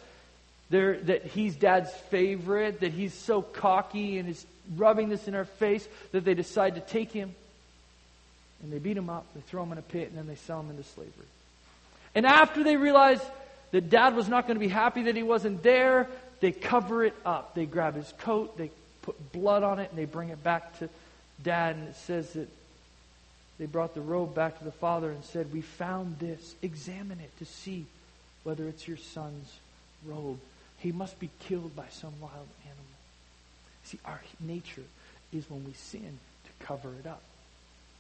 They're, 0.70 0.98
that 1.02 1.26
he's 1.26 1.56
dad's 1.56 1.92
favorite, 2.10 2.82
that 2.82 2.92
he's 2.92 3.14
so 3.14 3.42
cocky 3.42 4.18
and 4.18 4.28
is 4.28 4.46
rubbing 4.76 5.08
this 5.08 5.28
in 5.28 5.36
our 5.36 5.46
face 5.46 5.88
that 6.12 6.26
they 6.26 6.34
decide 6.34 6.76
to 6.76 6.82
take 6.82 7.12
him. 7.12 7.34
And 8.62 8.74
they 8.74 8.80
beat 8.80 8.98
him 8.98 9.10
up, 9.10 9.26
they 9.34 9.42
throw 9.42 9.64
him 9.64 9.72
in 9.72 9.78
a 9.78 9.84
pit, 9.84 10.10
and 10.10 10.18
then 10.18 10.28
they 10.28 10.36
sell 10.36 10.60
him 10.60 10.70
into 10.72 10.84
slavery. 10.84 11.12
And 12.16 12.26
after 12.26 12.64
they 12.64 12.76
realize 12.76 13.22
that 13.72 13.90
dad 13.90 14.16
was 14.16 14.28
not 14.28 14.48
going 14.48 14.56
to 14.56 14.60
be 14.60 14.68
happy 14.68 15.04
that 15.04 15.16
he 15.16 15.24
wasn't 15.24 15.62
there, 15.64 16.08
they 16.40 16.52
cover 16.52 17.06
it 17.06 17.14
up. 17.24 17.56
They 17.56 17.66
grab 17.66 17.96
his 17.96 18.12
coat, 18.20 18.58
they 18.58 18.72
put 19.04 19.32
blood 19.32 19.64
on 19.64 19.80
it, 19.80 19.90
and 19.90 19.98
they 19.98 20.06
bring 20.06 20.30
it 20.30 20.44
back 20.44 20.80
to 20.80 20.90
dad, 21.44 21.76
and 21.76 21.88
it 21.90 21.96
says 21.96 22.34
that 22.34 22.50
they 23.58 23.66
brought 23.66 23.94
the 23.94 24.02
robe 24.02 24.36
back 24.36 24.60
to 24.60 24.64
the 24.64 24.72
father 24.72 25.10
and 25.10 25.24
said, 25.24 25.52
We 25.52 25.62
found 25.62 26.20
this. 26.20 26.56
Examine 26.62 27.20
it 27.20 27.36
to 27.40 27.46
see 27.46 27.86
whether 28.44 28.68
it's 28.68 28.88
your 28.88 28.98
son's 28.98 29.52
robe. 30.06 30.40
He 30.80 30.92
must 30.92 31.20
be 31.20 31.30
killed 31.40 31.76
by 31.76 31.88
some 31.90 32.14
wild 32.22 32.48
animal. 32.64 32.84
See, 33.84 34.00
our 34.06 34.22
nature 34.40 34.84
is 35.34 35.50
when 35.50 35.66
we 35.66 35.74
sin 35.74 36.20
to 36.46 36.66
cover 36.66 36.90
it 37.04 37.08
up. 37.08 37.22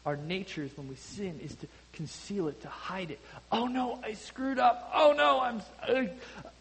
Our 0.06 0.15
nature 0.15 0.63
is 0.63 0.77
when 0.77 0.88
we 0.88 0.96
sin 0.96 1.39
is 1.44 1.53
to 1.56 1.67
conceal 1.91 2.48
it, 2.48 2.62
to 2.62 2.70
hide 2.70 3.12
it. 3.12 3.20
Oh 3.51 3.65
no, 3.67 4.00
I 4.03 4.13
screwed 4.13 4.60
up. 4.60 4.91
Oh 4.96 5.13
no, 5.17 5.41
I'm 5.41 5.62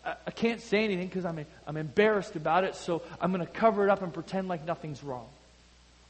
I, 0.05 0.15
I 0.27 0.31
can't 0.33 0.61
say 0.61 0.83
anything 0.83 1.07
because 1.07 1.25
I'm 1.25 1.45
I'm 1.67 1.77
embarrassed 1.77 2.35
about 2.35 2.65
it. 2.65 2.75
So 2.75 3.03
I'm 3.21 3.31
going 3.31 3.47
to 3.47 3.53
cover 3.53 3.85
it 3.85 3.91
up 3.91 4.03
and 4.03 4.13
pretend 4.13 4.49
like 4.49 4.65
nothing's 4.65 5.05
wrong. 5.05 5.29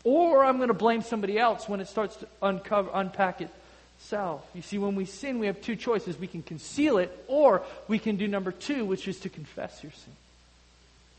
Or 0.06 0.44
I'm 0.44 0.58
going 0.58 0.68
to 0.68 0.74
blame 0.74 1.02
somebody 1.02 1.36
else 1.36 1.68
when 1.68 1.80
it 1.80 1.88
starts 1.88 2.14
to 2.18 2.28
uncover, 2.40 2.90
unpack 2.94 3.40
itself. 3.40 4.48
You 4.54 4.62
see, 4.62 4.78
when 4.78 4.94
we 4.94 5.04
sin, 5.04 5.40
we 5.40 5.48
have 5.48 5.60
two 5.60 5.74
choices. 5.74 6.16
We 6.16 6.28
can 6.28 6.44
conceal 6.44 6.98
it, 6.98 7.10
or 7.26 7.62
we 7.88 7.98
can 7.98 8.14
do 8.14 8.28
number 8.28 8.52
two, 8.52 8.84
which 8.84 9.08
is 9.08 9.18
to 9.20 9.28
confess 9.28 9.82
your 9.82 9.90
sin. 9.90 10.12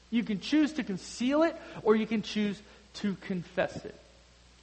You 0.10 0.24
can 0.24 0.39
choose 0.39 0.72
to 0.74 0.86
conceal 0.86 1.44
it, 1.44 1.53
or 1.84 1.98
you 1.98 2.08
can 2.08 2.22
choose 2.22 2.58
to 3.01 3.15
confess 3.15 3.75
it. 3.84 3.96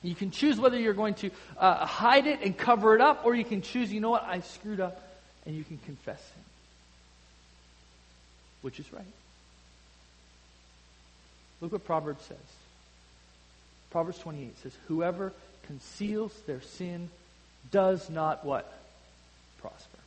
You 0.02 0.14
can 0.14 0.31
choose 0.31 0.59
whether 0.59 0.78
you're 0.78 0.95
going 0.95 1.14
to 1.16 1.31
uh, 1.59 1.85
hide 1.85 2.26
it 2.26 2.40
and 2.40 2.57
cover 2.57 2.95
it 2.95 3.02
up, 3.02 3.26
or 3.26 3.35
you 3.35 3.45
can 3.45 3.61
choose, 3.61 3.93
you 3.93 4.00
know 4.00 4.09
what, 4.09 4.25
I 4.25 4.40
screwed 4.40 4.81
up, 4.81 5.02
and 5.45 5.54
you 5.54 5.64
can 5.64 5.76
confess 5.85 6.21
it. 6.21 6.45
which 8.64 8.81
is 8.81 8.90
right. 8.95 9.04
Look 11.61 11.73
what 11.73 11.85
Proverbs 11.85 12.25
says. 12.25 12.63
Proverbs 13.94 14.18
28 14.18 14.60
says, 14.60 14.72
Whoever 14.88 15.32
conceals 15.68 16.32
their 16.48 16.60
sin 16.60 17.10
does 17.70 18.10
not 18.10 18.44
what? 18.44 18.72
Prosper. 19.60 19.98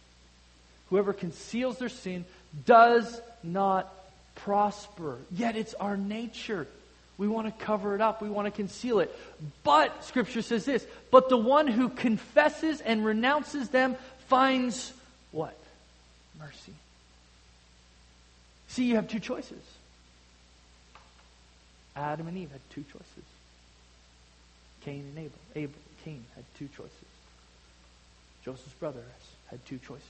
Whoever 0.89 1.13
conceals 1.13 1.77
their 1.77 1.87
sin 1.87 2.25
does 2.65 3.21
not 3.43 3.89
prosper. 4.35 5.19
Yet 5.31 5.55
it's 5.55 5.73
our 5.75 5.95
nature. 5.95 6.67
We 7.17 7.29
want 7.29 7.47
to 7.47 7.65
cover 7.65 7.95
it 7.95 8.01
up. 8.01 8.21
We 8.21 8.29
want 8.29 8.47
to 8.47 8.51
conceal 8.51 8.99
it. 8.99 9.17
But, 9.63 10.03
Scripture 10.03 10.41
says 10.41 10.65
this, 10.65 10.85
but 11.09 11.29
the 11.29 11.37
one 11.37 11.67
who 11.67 11.87
confesses 11.87 12.81
and 12.81 13.05
renounces 13.05 13.69
them 13.69 13.95
finds 14.27 14.91
what? 15.31 15.57
Mercy. 16.37 16.73
See, 18.67 18.83
you 18.83 18.95
have 18.95 19.07
two 19.07 19.21
choices. 19.21 19.63
Adam 21.95 22.27
and 22.27 22.37
Eve 22.37 22.51
had 22.51 22.59
two 22.71 22.83
choices. 22.91 23.23
Cain 24.87 25.03
and 25.09 25.17
Abel. 25.17 25.39
Abel, 25.53 25.79
Cain 26.05 26.23
had 26.33 26.45
two 26.57 26.69
choices. 26.77 26.93
Joseph's 28.45 28.73
brothers 28.75 29.03
had 29.47 29.63
two 29.65 29.79
choices. 29.85 30.01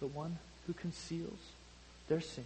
The 0.00 0.06
one 0.06 0.36
who 0.66 0.74
conceals 0.74 1.38
their 2.08 2.20
sin 2.20 2.44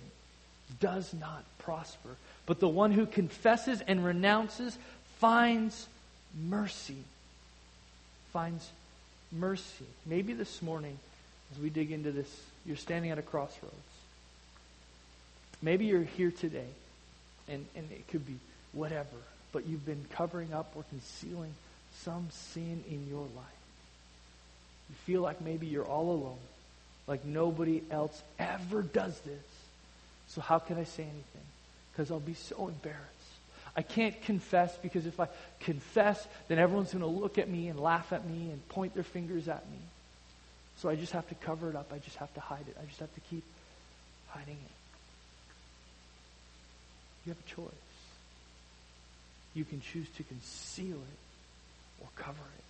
does 0.78 1.12
not 1.12 1.42
prosper, 1.58 2.10
but 2.46 2.60
the 2.60 2.68
one 2.68 2.92
who 2.92 3.04
confesses 3.04 3.80
and 3.80 4.04
renounces 4.04 4.78
finds 5.18 5.88
mercy. 6.40 7.02
Finds 8.32 8.70
mercy. 9.32 9.86
Maybe 10.06 10.34
this 10.34 10.62
morning, 10.62 10.96
as 11.52 11.60
we 11.60 11.68
dig 11.68 11.90
into 11.90 12.12
this, 12.12 12.32
you're 12.64 12.76
standing 12.76 13.10
at 13.10 13.18
a 13.18 13.22
crossroads. 13.22 13.74
Maybe 15.60 15.86
you're 15.86 16.04
here 16.04 16.30
today, 16.30 16.68
and, 17.48 17.66
and 17.74 17.90
it 17.90 18.06
could 18.06 18.24
be 18.24 18.36
whatever, 18.72 19.16
but 19.54 19.66
you've 19.66 19.86
been 19.86 20.04
covering 20.10 20.52
up 20.52 20.72
or 20.74 20.84
concealing 20.90 21.54
some 22.02 22.28
sin 22.30 22.82
in 22.90 23.06
your 23.08 23.22
life. 23.22 23.62
You 24.90 24.96
feel 25.06 25.22
like 25.22 25.40
maybe 25.40 25.68
you're 25.68 25.86
all 25.86 26.10
alone, 26.10 26.38
like 27.06 27.24
nobody 27.24 27.82
else 27.90 28.20
ever 28.38 28.82
does 28.82 29.18
this. 29.20 29.44
So 30.28 30.40
how 30.40 30.58
can 30.58 30.76
I 30.76 30.84
say 30.84 31.04
anything? 31.04 31.46
Because 31.92 32.10
I'll 32.10 32.18
be 32.18 32.34
so 32.34 32.66
embarrassed. 32.66 33.00
I 33.76 33.82
can't 33.82 34.20
confess 34.22 34.76
because 34.82 35.06
if 35.06 35.20
I 35.20 35.28
confess, 35.60 36.26
then 36.48 36.58
everyone's 36.58 36.92
going 36.92 37.00
to 37.00 37.20
look 37.20 37.38
at 37.38 37.48
me 37.48 37.68
and 37.68 37.78
laugh 37.78 38.12
at 38.12 38.26
me 38.26 38.50
and 38.50 38.68
point 38.68 38.94
their 38.94 39.04
fingers 39.04 39.48
at 39.48 39.64
me. 39.70 39.78
So 40.78 40.88
I 40.88 40.96
just 40.96 41.12
have 41.12 41.28
to 41.28 41.34
cover 41.36 41.70
it 41.70 41.76
up. 41.76 41.92
I 41.94 41.98
just 41.98 42.16
have 42.16 42.34
to 42.34 42.40
hide 42.40 42.64
it. 42.68 42.76
I 42.80 42.84
just 42.86 42.98
have 42.98 43.14
to 43.14 43.20
keep 43.30 43.44
hiding 44.28 44.56
it. 44.56 44.72
You 47.24 47.30
have 47.30 47.38
a 47.38 47.54
choice. 47.54 47.93
You 49.54 49.64
can 49.64 49.80
choose 49.80 50.08
to 50.16 50.22
conceal 50.24 50.96
it 50.96 52.02
or 52.02 52.08
cover 52.16 52.38
it, 52.38 52.64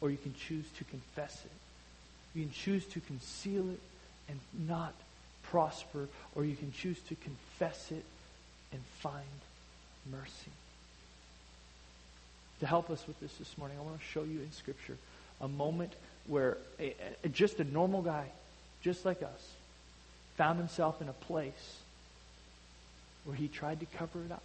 or 0.00 0.10
you 0.10 0.18
can 0.18 0.34
choose 0.34 0.66
to 0.78 0.84
confess 0.84 1.44
it. 1.44 2.38
You 2.38 2.44
can 2.44 2.52
choose 2.52 2.84
to 2.86 3.00
conceal 3.00 3.70
it 3.70 3.80
and 4.28 4.38
not 4.68 4.92
prosper, 5.44 6.08
or 6.34 6.44
you 6.44 6.56
can 6.56 6.72
choose 6.72 6.98
to 7.08 7.14
confess 7.14 7.90
it 7.90 8.04
and 8.72 8.82
find 9.00 9.24
mercy. 10.10 10.50
To 12.60 12.66
help 12.66 12.90
us 12.90 13.06
with 13.06 13.18
this 13.20 13.34
this 13.34 13.56
morning, 13.58 13.76
I 13.78 13.82
want 13.82 13.98
to 13.98 14.04
show 14.04 14.22
you 14.22 14.40
in 14.40 14.52
Scripture 14.52 14.96
a 15.40 15.48
moment 15.48 15.92
where 16.26 16.56
a, 16.80 16.94
a, 17.24 17.28
just 17.28 17.60
a 17.60 17.64
normal 17.64 18.02
guy, 18.02 18.26
just 18.82 19.04
like 19.04 19.22
us, 19.22 19.52
found 20.36 20.58
himself 20.58 21.00
in 21.00 21.08
a 21.08 21.12
place 21.12 21.76
where 23.24 23.36
he 23.36 23.48
tried 23.48 23.80
to 23.80 23.86
cover 23.98 24.24
it 24.24 24.32
up, 24.32 24.42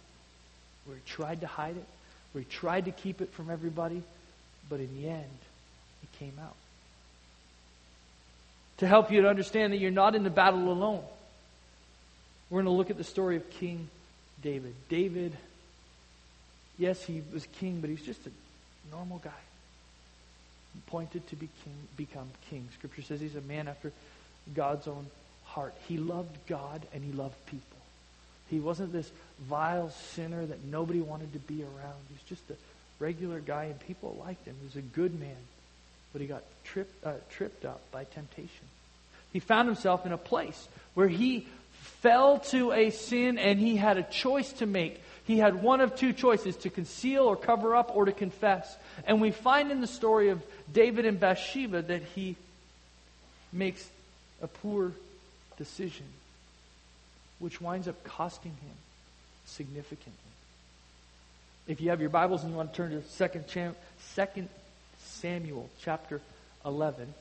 where 0.86 0.96
he 0.96 1.02
tried 1.06 1.40
to 1.40 1.46
hide 1.46 1.76
it, 1.76 1.84
where 2.32 2.42
he 2.42 2.48
tried 2.50 2.86
to 2.86 2.92
keep 2.92 3.20
it 3.20 3.32
from 3.32 3.50
everybody, 3.50 4.02
but 4.68 4.80
in 4.80 4.94
the 5.00 5.08
end, 5.08 5.38
it 6.02 6.18
came 6.18 6.34
out 6.42 6.54
to 8.82 8.86
help 8.88 9.12
you 9.12 9.22
to 9.22 9.28
understand 9.28 9.72
that 9.72 9.76
you're 9.76 9.92
not 9.92 10.16
in 10.16 10.24
the 10.24 10.30
battle 10.30 10.72
alone. 10.72 11.04
We're 12.50 12.62
going 12.62 12.64
to 12.64 12.76
look 12.76 12.90
at 12.90 12.96
the 12.96 13.04
story 13.04 13.36
of 13.36 13.48
King 13.48 13.88
David. 14.42 14.74
David, 14.88 15.36
yes, 16.78 17.00
he 17.04 17.22
was 17.32 17.46
king, 17.60 17.80
but 17.80 17.90
he's 17.90 18.02
just 18.02 18.26
a 18.26 18.30
normal 18.90 19.18
guy. 19.18 19.30
Appointed 20.88 21.24
to 21.28 21.36
be 21.36 21.48
king, 21.62 21.74
become 21.96 22.28
king. 22.50 22.68
Scripture 22.74 23.02
says 23.02 23.20
he's 23.20 23.36
a 23.36 23.40
man 23.42 23.68
after 23.68 23.92
God's 24.52 24.88
own 24.88 25.06
heart. 25.44 25.74
He 25.86 25.96
loved 25.96 26.36
God 26.48 26.84
and 26.92 27.04
he 27.04 27.12
loved 27.12 27.36
people. 27.46 27.71
He 28.48 28.60
wasn't 28.60 28.92
this 28.92 29.10
vile 29.40 29.90
sinner 29.90 30.44
that 30.44 30.64
nobody 30.64 31.00
wanted 31.00 31.32
to 31.32 31.38
be 31.38 31.62
around. 31.62 31.96
He 32.08 32.14
was 32.14 32.22
just 32.28 32.50
a 32.50 32.54
regular 32.98 33.40
guy 33.40 33.64
and 33.64 33.80
people 33.80 34.16
liked 34.20 34.46
him. 34.46 34.54
He 34.60 34.66
was 34.66 34.76
a 34.76 34.82
good 34.82 35.18
man 35.18 35.36
but 36.12 36.20
he 36.20 36.26
got 36.26 36.42
tripped, 36.64 37.04
uh, 37.04 37.14
tripped 37.30 37.64
up 37.64 37.80
by 37.90 38.04
temptation. 38.04 38.66
He 39.32 39.40
found 39.40 39.66
himself 39.66 40.04
in 40.04 40.12
a 40.12 40.18
place 40.18 40.68
where 40.94 41.08
he 41.08 41.48
fell 42.00 42.38
to 42.38 42.72
a 42.72 42.90
sin 42.90 43.38
and 43.38 43.58
he 43.58 43.76
had 43.76 43.96
a 43.96 44.02
choice 44.02 44.52
to 44.54 44.66
make. 44.66 45.00
He 45.24 45.38
had 45.38 45.62
one 45.62 45.80
of 45.80 45.96
two 45.96 46.12
choices 46.12 46.56
to 46.58 46.70
conceal 46.70 47.22
or 47.22 47.36
cover 47.36 47.74
up 47.74 47.96
or 47.96 48.04
to 48.04 48.12
confess. 48.12 48.76
And 49.06 49.20
we 49.20 49.30
find 49.30 49.70
in 49.70 49.80
the 49.80 49.86
story 49.86 50.28
of 50.28 50.42
David 50.72 51.06
and 51.06 51.18
Bathsheba 51.18 51.82
that 51.82 52.02
he 52.14 52.36
makes 53.52 53.88
a 54.42 54.46
poor 54.46 54.92
decision, 55.56 56.06
which 57.42 57.60
winds 57.60 57.88
up 57.88 58.02
costing 58.04 58.52
him 58.52 58.76
significantly. 59.46 60.12
If 61.66 61.80
you 61.80 61.90
have 61.90 62.00
your 62.00 62.10
Bibles 62.10 62.42
and 62.42 62.52
you 62.52 62.56
want 62.56 62.72
to 62.72 62.76
turn 62.76 62.90
to 62.90 62.98
2nd, 62.98 63.74
2nd 64.16 64.48
Samuel 65.00 65.68
chapter 65.80 66.20
11. 66.64 67.12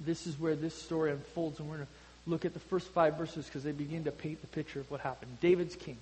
This 0.00 0.26
is 0.26 0.38
where 0.38 0.56
this 0.56 0.74
story 0.74 1.12
unfolds, 1.12 1.60
and 1.60 1.68
we're 1.68 1.76
going 1.76 1.86
to 1.86 2.30
look 2.30 2.44
at 2.44 2.52
the 2.52 2.60
first 2.60 2.88
five 2.88 3.16
verses 3.16 3.46
because 3.46 3.62
they 3.62 3.72
begin 3.72 4.04
to 4.04 4.10
paint 4.10 4.40
the 4.40 4.48
picture 4.48 4.80
of 4.80 4.90
what 4.90 5.00
happened. 5.00 5.30
David's 5.40 5.76
king. 5.76 5.96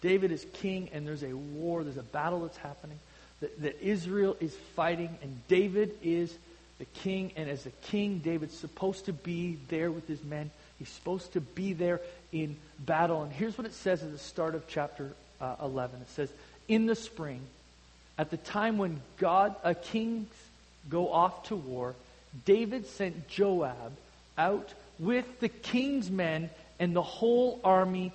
David 0.00 0.30
is 0.30 0.46
king, 0.52 0.90
and 0.92 1.06
there's 1.06 1.24
a 1.24 1.34
war, 1.34 1.82
there's 1.82 1.96
a 1.96 2.02
battle 2.02 2.40
that's 2.40 2.56
happening 2.56 2.98
that, 3.40 3.60
that 3.62 3.84
Israel 3.84 4.36
is 4.40 4.54
fighting, 4.76 5.18
and 5.22 5.36
David 5.48 5.96
is 6.04 6.32
the 6.78 6.84
king. 6.84 7.32
And 7.36 7.50
as 7.50 7.64
the 7.64 7.70
king, 7.82 8.18
David's 8.18 8.56
supposed 8.56 9.06
to 9.06 9.12
be 9.12 9.58
there 9.68 9.90
with 9.90 10.06
his 10.06 10.22
men. 10.22 10.50
He's 10.78 10.88
supposed 10.88 11.34
to 11.34 11.40
be 11.40 11.72
there 11.74 12.00
in 12.32 12.56
battle. 12.78 13.22
And 13.22 13.32
here's 13.32 13.56
what 13.56 13.66
it 13.66 13.74
says 13.74 14.02
at 14.02 14.12
the 14.12 14.18
start 14.18 14.54
of 14.54 14.66
chapter 14.68 15.12
uh, 15.40 15.56
11 15.62 16.00
it 16.00 16.10
says, 16.10 16.30
In 16.68 16.86
the 16.86 16.94
spring, 16.94 17.40
at 18.18 18.30
the 18.30 18.36
time 18.36 18.78
when 18.78 19.00
God, 19.18 19.54
uh, 19.64 19.74
kings 19.82 20.28
go 20.88 21.12
off 21.12 21.44
to 21.44 21.56
war, 21.56 21.94
David 22.44 22.86
sent 22.86 23.28
Joab 23.28 23.92
out 24.36 24.72
with 24.98 25.40
the 25.40 25.48
king's 25.48 26.10
men 26.10 26.50
and 26.78 26.94
the 26.94 27.02
whole 27.02 27.60
army, 27.64 28.12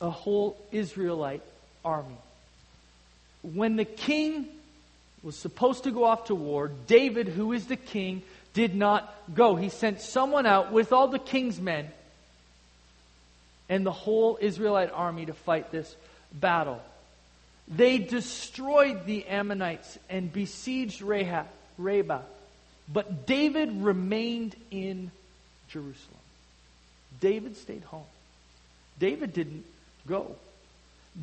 a 0.00 0.10
whole 0.10 0.56
Israelite 0.72 1.42
army. 1.84 2.16
When 3.42 3.76
the 3.76 3.84
king 3.84 4.46
was 5.22 5.36
supposed 5.36 5.84
to 5.84 5.90
go 5.90 6.04
off 6.04 6.26
to 6.26 6.34
war, 6.34 6.70
David, 6.86 7.28
who 7.28 7.52
is 7.52 7.66
the 7.66 7.76
king, 7.76 8.22
did 8.54 8.74
not 8.74 9.14
go. 9.34 9.54
He 9.54 9.68
sent 9.68 10.00
someone 10.00 10.46
out 10.46 10.72
with 10.72 10.92
all 10.92 11.08
the 11.08 11.18
king's 11.18 11.60
men 11.60 11.88
and 13.68 13.84
the 13.84 13.92
whole 13.92 14.38
Israelite 14.40 14.90
army 14.92 15.26
to 15.26 15.32
fight 15.32 15.70
this 15.70 15.94
battle. 16.32 16.80
They 17.68 17.98
destroyed 17.98 19.06
the 19.06 19.26
Ammonites 19.26 19.98
and 20.08 20.32
besieged 20.32 21.02
Rahab, 21.02 21.46
Reba. 21.78 22.22
But 22.92 23.26
David 23.26 23.82
remained 23.82 24.54
in 24.70 25.10
Jerusalem. 25.68 26.20
David 27.20 27.56
stayed 27.56 27.82
home. 27.84 28.04
David 28.98 29.32
didn't 29.32 29.64
go. 30.06 30.36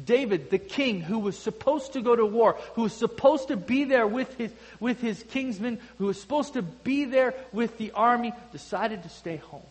David, 0.06 0.50
the 0.50 0.58
king 0.58 1.02
who 1.02 1.20
was 1.20 1.38
supposed 1.38 1.94
to 1.94 2.02
go 2.02 2.16
to 2.16 2.26
war, 2.26 2.58
who 2.74 2.84
was 2.84 2.94
supposed 2.94 3.50
to 3.50 3.58
be 3.58 3.84
there 3.84 4.08
with 4.08 4.36
his, 4.38 4.52
with 4.80 5.00
his 5.00 5.24
kingsmen, 5.24 5.80
who 6.00 6.08
was 6.08 6.20
supposed 6.20 6.54
to 6.54 6.64
be 6.64 7.06
there 7.06 7.36
with 7.52 7.78
the 7.78 7.92
army, 7.92 8.34
decided 8.52 9.04
to 9.04 9.10
stay 9.10 9.38
home. 9.38 9.62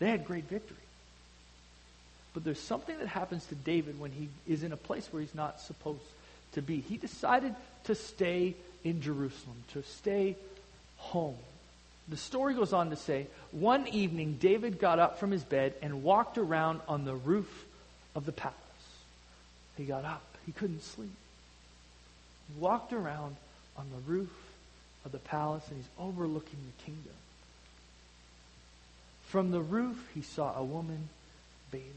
They 0.00 0.10
had 0.10 0.24
great 0.24 0.44
victory. 0.44 0.76
But 2.32 2.44
there's 2.44 2.60
something 2.60 2.98
that 2.98 3.08
happens 3.08 3.44
to 3.46 3.54
David 3.54 3.98
when 3.98 4.12
he 4.12 4.28
is 4.46 4.62
in 4.62 4.72
a 4.72 4.76
place 4.76 5.08
where 5.10 5.20
he's 5.20 5.34
not 5.34 5.60
supposed 5.60 6.02
to 6.52 6.62
be. 6.62 6.80
He 6.80 6.96
decided 6.96 7.54
to 7.84 7.94
stay 7.94 8.54
in 8.84 9.02
Jerusalem, 9.02 9.56
to 9.72 9.82
stay 9.82 10.36
home. 10.96 11.36
The 12.08 12.16
story 12.16 12.54
goes 12.54 12.72
on 12.72 12.90
to 12.90 12.96
say 12.96 13.26
one 13.52 13.86
evening, 13.88 14.38
David 14.40 14.78
got 14.78 14.98
up 14.98 15.18
from 15.18 15.30
his 15.30 15.44
bed 15.44 15.74
and 15.82 16.02
walked 16.02 16.38
around 16.38 16.80
on 16.88 17.04
the 17.04 17.14
roof 17.14 17.64
of 18.14 18.26
the 18.26 18.32
palace. 18.32 18.56
He 19.76 19.84
got 19.84 20.04
up, 20.04 20.22
he 20.46 20.52
couldn't 20.52 20.82
sleep. 20.82 21.10
He 22.48 22.60
walked 22.60 22.92
around 22.92 23.36
on 23.76 23.86
the 23.90 24.12
roof 24.12 24.32
of 25.04 25.12
the 25.12 25.18
palace 25.18 25.62
and 25.68 25.76
he's 25.76 25.88
overlooking 25.98 26.58
the 26.66 26.84
kingdom. 26.84 27.12
From 29.28 29.52
the 29.52 29.60
roof, 29.60 29.96
he 30.14 30.22
saw 30.22 30.56
a 30.56 30.64
woman 30.64 31.08
bathing. 31.70 31.94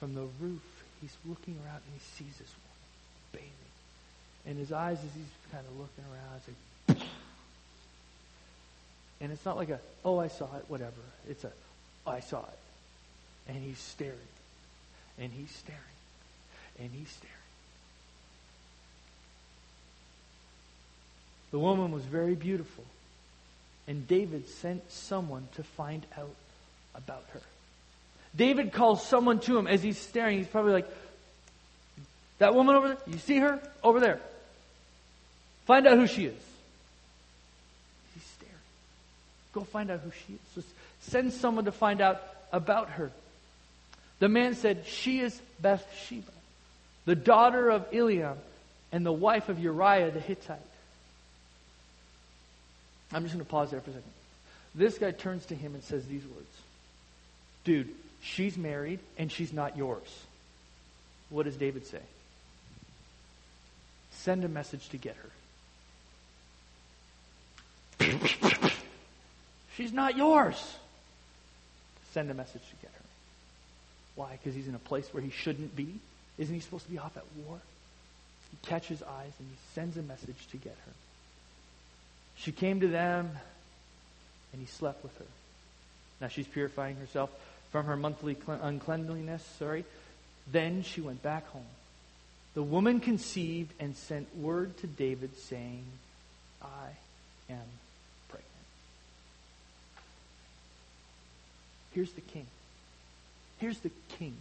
From 0.00 0.14
the 0.14 0.26
roof, 0.40 0.62
he's 1.02 1.14
looking 1.26 1.56
around 1.64 1.82
and 1.86 1.94
he 1.94 2.24
sees 2.24 2.36
this 2.38 2.48
woman 2.48 2.70
bathing. 3.32 3.50
And 4.46 4.58
his 4.58 4.72
eyes, 4.72 4.96
as 4.96 5.14
he's 5.14 5.52
kind 5.52 5.64
of 5.66 5.78
looking 5.78 6.04
around, 6.10 6.36
it's 6.36 6.48
like, 6.98 6.98
and 9.20 9.30
it's 9.30 9.44
not 9.44 9.58
like 9.58 9.68
a, 9.68 9.78
oh, 10.04 10.18
I 10.18 10.28
saw 10.28 10.46
it, 10.56 10.64
whatever. 10.68 11.02
It's 11.28 11.44
a, 11.44 11.52
oh, 12.06 12.10
I 12.10 12.20
saw 12.20 12.40
it. 12.40 12.58
And 13.48 13.62
he's 13.62 13.78
staring. 13.78 14.16
And 15.18 15.30
he's 15.30 15.50
staring. 15.50 15.80
And 16.78 16.90
he's 16.92 17.10
staring. 17.10 17.34
The 21.50 21.58
woman 21.58 21.92
was 21.92 22.04
very 22.04 22.34
beautiful. 22.34 22.84
And 23.86 24.08
David 24.08 24.48
sent 24.48 24.90
someone 24.90 25.48
to 25.56 25.62
find 25.62 26.06
out 26.16 26.34
about 26.94 27.26
her. 27.32 27.42
David 28.36 28.72
calls 28.72 29.06
someone 29.06 29.40
to 29.40 29.58
him 29.58 29.66
as 29.66 29.82
he's 29.82 29.98
staring. 29.98 30.38
He's 30.38 30.46
probably 30.46 30.72
like, 30.72 30.88
That 32.38 32.54
woman 32.54 32.76
over 32.76 32.88
there, 32.88 32.98
you 33.06 33.18
see 33.18 33.38
her? 33.38 33.60
Over 33.82 34.00
there. 34.00 34.20
Find 35.66 35.86
out 35.86 35.98
who 35.98 36.06
she 36.06 36.26
is. 36.26 36.42
He's 38.14 38.24
staring. 38.24 38.54
Go 39.52 39.62
find 39.62 39.90
out 39.90 40.00
who 40.00 40.10
she 40.10 40.34
is. 40.34 40.40
So 40.54 40.62
send 41.00 41.32
someone 41.32 41.64
to 41.64 41.72
find 41.72 42.00
out 42.00 42.22
about 42.52 42.90
her. 42.90 43.10
The 44.20 44.28
man 44.28 44.54
said, 44.54 44.84
She 44.86 45.20
is 45.20 45.40
Bathsheba, 45.60 46.32
the 47.04 47.16
daughter 47.16 47.70
of 47.70 47.90
Eliam 47.90 48.36
and 48.92 49.04
the 49.04 49.12
wife 49.12 49.48
of 49.48 49.58
Uriah 49.58 50.10
the 50.10 50.20
Hittite. 50.20 50.58
I'm 53.12 53.22
just 53.22 53.34
going 53.34 53.44
to 53.44 53.50
pause 53.50 53.70
there 53.70 53.80
for 53.80 53.90
a 53.90 53.94
second. 53.94 54.10
This 54.74 54.98
guy 54.98 55.10
turns 55.10 55.46
to 55.46 55.54
him 55.54 55.74
and 55.74 55.82
says 55.82 56.06
these 56.06 56.22
words 56.22 56.46
Dude, 57.64 57.88
she's 58.22 58.56
married 58.56 59.00
and 59.18 59.30
she's 59.30 59.52
not 59.52 59.76
yours. 59.76 60.08
What 61.28 61.44
does 61.44 61.56
David 61.56 61.86
say? 61.86 62.00
Send 64.12 64.44
a 64.44 64.48
message 64.48 64.88
to 64.90 64.96
get 64.96 65.16
her. 65.16 65.30
she's 69.76 69.92
not 69.92 70.16
yours. 70.16 70.76
Send 72.12 72.30
a 72.30 72.34
message 72.34 72.62
to 72.62 72.76
get 72.82 72.90
her. 72.90 73.04
Why? 74.16 74.32
Because 74.32 74.54
he's 74.54 74.68
in 74.68 74.74
a 74.74 74.80
place 74.80 75.08
where 75.12 75.22
he 75.22 75.30
shouldn't 75.30 75.76
be? 75.76 75.94
Isn't 76.38 76.54
he 76.54 76.60
supposed 76.60 76.84
to 76.86 76.90
be 76.90 76.98
off 76.98 77.16
at 77.16 77.24
war? 77.46 77.58
He 78.50 78.68
catches 78.68 79.02
eyes 79.02 79.32
and 79.38 79.48
he 79.48 79.56
sends 79.74 79.96
a 79.96 80.02
message 80.02 80.46
to 80.50 80.56
get 80.56 80.76
her. 80.86 80.92
She 82.36 82.52
came 82.52 82.80
to 82.80 82.88
them, 82.88 83.30
and 84.52 84.60
he 84.60 84.66
slept 84.66 85.02
with 85.02 85.16
her. 85.18 85.26
Now 86.20 86.28
she's 86.28 86.46
purifying 86.46 86.96
herself 86.96 87.30
from 87.70 87.86
her 87.86 87.96
monthly 87.96 88.36
uncleanliness, 88.46 89.44
sorry. 89.58 89.84
Then 90.50 90.82
she 90.82 91.00
went 91.00 91.22
back 91.22 91.46
home. 91.48 91.62
The 92.54 92.62
woman 92.62 93.00
conceived 93.00 93.72
and 93.78 93.96
sent 93.96 94.36
word 94.36 94.76
to 94.78 94.86
David 94.86 95.38
saying, 95.38 95.84
I 96.60 96.88
am 97.48 97.62
pregnant. 98.28 98.50
Here's 101.92 102.12
the 102.12 102.20
king. 102.20 102.46
Here's 103.58 103.78
the 103.78 103.90
king. 104.18 104.34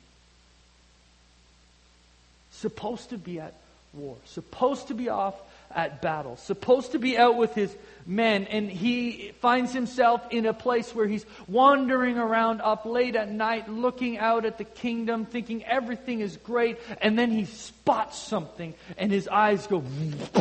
Supposed 2.51 3.11
to 3.11 3.17
be 3.17 3.39
at 3.39 3.53
war, 3.93 4.17
supposed 4.25 4.87
to 4.87 4.93
be 4.93 5.09
off 5.09 5.35
at 5.73 6.01
battle, 6.01 6.35
supposed 6.37 6.93
to 6.93 6.99
be 6.99 7.17
out 7.17 7.37
with 7.37 7.53
his 7.53 7.75
men, 8.05 8.45
and 8.45 8.69
he 8.69 9.31
finds 9.39 9.71
himself 9.71 10.21
in 10.31 10.45
a 10.45 10.53
place 10.53 10.93
where 10.95 11.07
he's 11.07 11.25
wandering 11.47 12.17
around 12.17 12.61
up 12.61 12.85
late 12.85 13.15
at 13.15 13.29
night, 13.29 13.69
looking 13.69 14.17
out 14.17 14.45
at 14.45 14.57
the 14.57 14.63
kingdom, 14.63 15.25
thinking 15.25 15.63
everything 15.63 16.21
is 16.21 16.37
great, 16.37 16.79
and 17.01 17.17
then 17.17 17.29
he 17.29 17.45
spots 17.45 18.17
something, 18.17 18.73
and 18.97 19.11
his 19.11 19.27
eyes 19.27 19.67
go, 19.67 19.83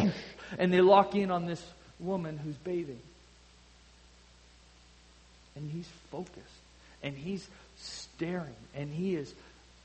and 0.58 0.72
they 0.72 0.80
lock 0.80 1.14
in 1.14 1.30
on 1.30 1.46
this 1.46 1.62
woman 2.00 2.38
who's 2.38 2.56
bathing. 2.56 3.00
And 5.56 5.70
he's 5.70 5.88
focused, 6.10 6.36
and 7.02 7.14
he's 7.14 7.46
staring, 7.78 8.54
and 8.74 8.92
he 8.92 9.14
is 9.14 9.34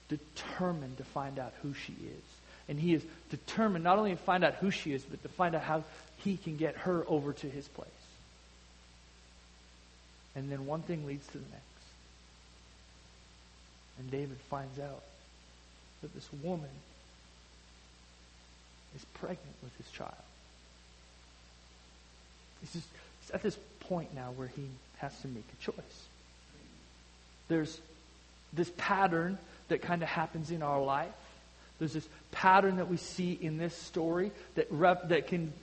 determined 0.08 0.98
to 0.98 1.04
find 1.04 1.38
out 1.40 1.54
who 1.62 1.74
she 1.74 1.94
is. 1.94 2.24
And 2.70 2.80
he 2.80 2.94
is 2.94 3.04
determined 3.30 3.84
not 3.84 3.98
only 3.98 4.12
to 4.12 4.18
find 4.18 4.44
out 4.44 4.56
who 4.56 4.72
she 4.72 4.94
is, 4.94 5.04
but 5.04 5.22
to 5.24 5.30
find 5.30 5.56
out 5.56 5.64
how 5.64 5.84
he 6.18 6.38
can 6.38 6.58
get 6.58 6.76
her 6.78 7.04
over 7.08 7.34
to 7.34 7.50
his 7.50 7.68
place. 7.68 7.90
And 10.36 10.52
then 10.52 10.66
one 10.66 10.82
thing 10.82 11.06
leads 11.06 11.26
to 11.28 11.34
the 11.34 11.40
next. 11.40 11.64
And 14.00 14.10
David 14.10 14.38
finds 14.50 14.80
out 14.80 15.04
that 16.02 16.14
this 16.14 16.28
woman 16.42 16.70
is 18.96 19.06
pregnant 19.16 19.56
with 19.62 19.76
his 19.78 19.90
child. 19.92 20.14
He's, 22.62 22.74
just, 22.74 22.88
he's 23.22 23.32
at 23.32 23.44
this 23.44 23.58
point 23.82 24.16
now 24.16 24.32
where 24.36 24.48
he 24.48 24.66
has 24.98 25.18
to 25.22 25.28
make 25.28 25.46
a 25.60 25.64
choice. 25.64 26.06
There's 27.50 27.80
this 28.54 28.72
pattern 28.78 29.38
that 29.68 29.82
kind 29.82 30.02
of 30.02 30.10
happens 30.10 30.50
in 30.50 30.64
our 30.64 30.82
life 30.82 31.12
there's 31.80 31.94
this 31.94 32.08
pattern 32.32 32.78
that 32.78 32.90
we 32.90 32.98
see 32.98 33.38
in 33.40 33.58
this 33.58 33.76
story 33.76 34.32
that, 34.56 34.68
rep, 34.72 35.10
that 35.10 35.28
can 35.28 35.54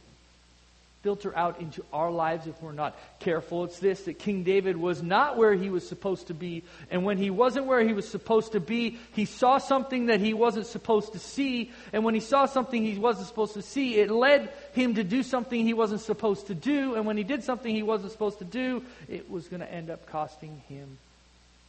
filter 1.03 1.35
out 1.35 1.61
into 1.61 1.83
our 1.92 2.11
lives 2.11 2.46
if 2.46 2.61
we're 2.62 2.73
not 2.73 2.94
careful. 3.20 3.64
It's 3.64 3.79
this 3.79 4.03
that 4.03 4.18
King 4.18 4.42
David 4.42 4.77
was 4.77 5.03
not 5.03 5.38
where 5.38 5.55
he 5.55 5.70
was 5.70 5.88
supposed 5.88 6.27
to 6.27 6.35
be. 6.35 6.62
And 6.90 7.05
when 7.05 7.16
he 7.16 7.31
wasn't 7.31 7.66
where 7.66 7.83
he 7.83 7.94
was 7.94 8.07
supposed 8.07 8.53
to 8.53 8.61
be, 8.61 8.99
he 9.14 9.25
saw 9.25 9.59
something 9.59 10.07
that 10.07 10.20
he 10.20 10.35
wasn't 10.35 10.66
supposed 10.66 11.12
to 11.12 11.18
see. 11.18 11.73
And 11.92 12.05
when 12.05 12.14
he 12.14 12.20
saw 12.20 12.46
something 12.46 12.85
he 12.85 12.99
wasn't 12.99 13.29
supposed 13.29 13.55
to 13.55 13.62
see, 13.62 13.96
it 13.99 14.11
led 14.11 14.53
him 14.75 14.96
to 14.96 15.05
do 15.05 15.23
something 15.23 15.64
he 15.64 15.75
wasn't 15.75 16.03
supposed 16.03 16.49
to 16.49 16.55
do. 16.55 16.96
And 16.96 17.07
when 17.07 17.16
he 17.16 17.25
did 17.25 17.44
something 17.44 17.75
he 17.75 17.83
wasn't 17.83 18.12
supposed 18.12 18.38
to 18.40 18.44
do, 18.44 18.83
it 19.09 19.31
was 19.31 19.49
going 19.49 19.61
to 19.61 19.73
end 19.73 19.90
up 19.90 20.07
costing 20.07 20.62
him 20.68 20.99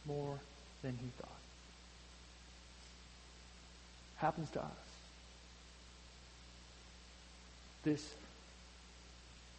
more 0.06 0.38
than 0.82 0.98
he 1.00 1.08
thought 1.18 1.31
happens 4.22 4.48
to 4.50 4.60
us. 4.60 4.66
This 7.84 8.14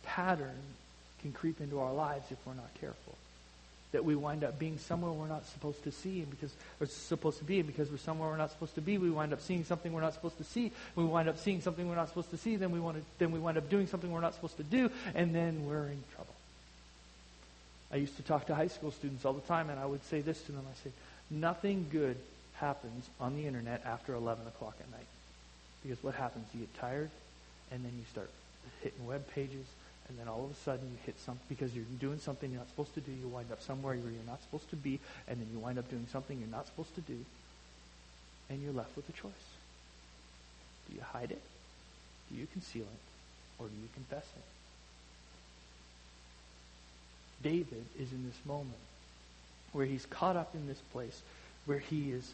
pattern 0.04 0.60
can 1.22 1.34
creep 1.34 1.62
into 1.62 1.80
our 1.80 1.94
lives 1.94 2.26
if 2.32 2.38
we're 2.46 2.54
not 2.54 2.74
careful. 2.80 3.16
That 3.92 4.04
we 4.04 4.16
wind 4.16 4.44
up 4.44 4.58
being 4.58 4.80
somewhere 4.80 5.12
we're 5.12 5.28
not 5.28 5.46
supposed 5.46 5.84
to 5.84 5.92
see, 5.92 6.22
and 6.22 6.30
because 6.32 6.52
we're 6.80 6.88
supposed 6.88 7.38
to 7.40 7.44
be, 7.44 7.60
and 7.60 7.68
because 7.68 7.92
we're 7.92 7.98
somewhere 7.98 8.30
we're 8.30 8.38
not 8.38 8.50
supposed 8.50 8.74
to 8.76 8.82
be, 8.82 8.98
we 8.98 9.12
wind 9.12 9.34
up 9.34 9.42
seeing 9.42 9.64
something 9.66 9.94
we're 9.94 10.02
not 10.02 10.14
supposed 10.14 10.38
to 10.38 10.44
see. 10.44 10.72
We 10.96 11.04
wind 11.04 11.30
up 11.30 11.38
seeing 11.38 11.62
something 11.62 11.88
we're 11.88 11.96
not 11.96 12.08
supposed 12.08 12.32
to 12.32 12.38
see, 12.38 12.56
then 12.56 12.72
we 12.72 12.80
want 12.80 12.98
to, 12.98 13.04
then 13.20 13.32
we 13.32 13.40
wind 13.40 13.58
up 13.58 13.70
doing 13.70 13.86
something 13.86 14.12
we're 14.12 14.22
not 14.22 14.34
supposed 14.34 14.58
to 14.58 14.64
do, 14.64 14.90
and 15.14 15.36
then 15.36 15.68
we're 15.68 15.88
in 15.88 16.04
trouble. 16.16 16.34
I 17.92 17.98
used 17.98 18.16
to 18.18 18.24
talk 18.24 18.48
to 18.48 18.56
high 18.56 18.70
school 18.70 18.92
students 18.92 19.26
all 19.26 19.34
the 19.34 19.42
time, 19.42 19.70
and 19.70 19.80
I 19.80 19.86
would 19.86 20.04
say 20.06 20.22
this 20.22 20.42
to 20.44 20.52
them. 20.52 20.64
I 20.68 20.84
say, 20.84 20.92
nothing 21.30 21.86
good 21.92 22.18
happens 22.64 23.10
on 23.20 23.36
the 23.36 23.46
internet 23.46 23.84
after 23.86 24.14
11 24.14 24.48
o'clock 24.48 24.76
at 24.80 24.90
night. 24.90 25.08
Because 25.84 26.02
what 26.02 26.16
happens? 26.16 26.46
You 26.54 26.62
get 26.62 26.74
tired, 26.80 27.10
and 27.72 27.84
then 27.84 27.92
you 27.98 28.06
start 28.10 28.30
hitting 28.82 29.06
web 29.06 29.28
pages, 29.36 29.68
and 30.08 30.18
then 30.18 30.30
all 30.30 30.46
of 30.46 30.52
a 30.52 30.56
sudden 30.64 30.88
you 30.90 30.98
hit 31.06 31.20
something 31.20 31.44
because 31.50 31.76
you're 31.76 31.84
doing 32.00 32.20
something 32.20 32.50
you're 32.50 32.60
not 32.60 32.70
supposed 32.70 32.94
to 32.94 33.02
do. 33.02 33.12
You 33.12 33.28
wind 33.28 33.52
up 33.52 33.62
somewhere 33.62 33.96
where 33.96 34.12
you're 34.12 34.32
not 34.32 34.42
supposed 34.42 34.70
to 34.70 34.78
be, 34.78 35.00
and 35.28 35.40
then 35.40 35.48
you 35.52 35.60
wind 35.60 35.78
up 35.78 35.90
doing 35.90 36.08
something 36.10 36.40
you're 36.40 36.48
not 36.48 36.68
supposed 36.68 36.96
to 36.96 37.02
do, 37.02 37.20
and 38.50 38.64
you're 38.64 38.72
left 38.72 38.96
with 38.96 39.10
a 39.10 39.12
choice. 39.12 39.46
Do 40.88 40.96
you 40.96 41.02
hide 41.02 41.32
it? 41.32 41.42
Do 42.32 42.40
you 42.40 42.48
conceal 42.54 42.84
it? 42.84 43.04
Or 43.60 43.68
do 43.68 43.76
you 43.76 43.90
confess 43.94 44.24
it? 44.24 44.44
David 47.44 47.84
is 48.00 48.14
in 48.14 48.26
this 48.26 48.40
moment 48.46 48.80
where 49.74 49.86
he's 49.86 50.06
caught 50.06 50.38
up 50.38 50.56
in 50.56 50.66
this 50.66 50.80
place 50.94 51.22
where 51.66 51.80
he 51.80 52.12
is 52.12 52.32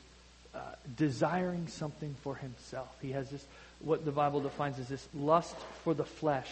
uh, 0.53 0.59
desiring 0.97 1.67
something 1.67 2.15
for 2.23 2.35
himself. 2.35 2.89
He 3.01 3.11
has 3.11 3.29
this, 3.29 3.45
what 3.79 4.05
the 4.05 4.11
Bible 4.11 4.41
defines 4.41 4.79
as 4.79 4.87
this 4.87 5.07
lust 5.13 5.55
for 5.83 5.93
the 5.93 6.05
flesh. 6.05 6.49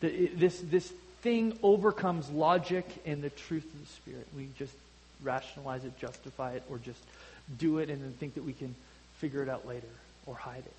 This, 0.00 0.60
this 0.60 0.92
thing 1.22 1.58
overcomes 1.62 2.30
logic 2.30 2.86
and 3.06 3.22
the 3.22 3.30
truth 3.30 3.64
of 3.64 3.80
the 3.80 3.92
Spirit. 3.92 4.26
We 4.36 4.48
just 4.58 4.74
rationalize 5.22 5.84
it, 5.84 5.98
justify 5.98 6.52
it, 6.52 6.62
or 6.68 6.78
just 6.78 7.00
do 7.58 7.78
it 7.78 7.90
and 7.90 8.02
then 8.02 8.12
think 8.12 8.34
that 8.34 8.44
we 8.44 8.52
can 8.52 8.74
figure 9.18 9.42
it 9.42 9.48
out 9.48 9.66
later 9.66 9.86
or 10.26 10.34
hide 10.34 10.64
it. 10.64 10.72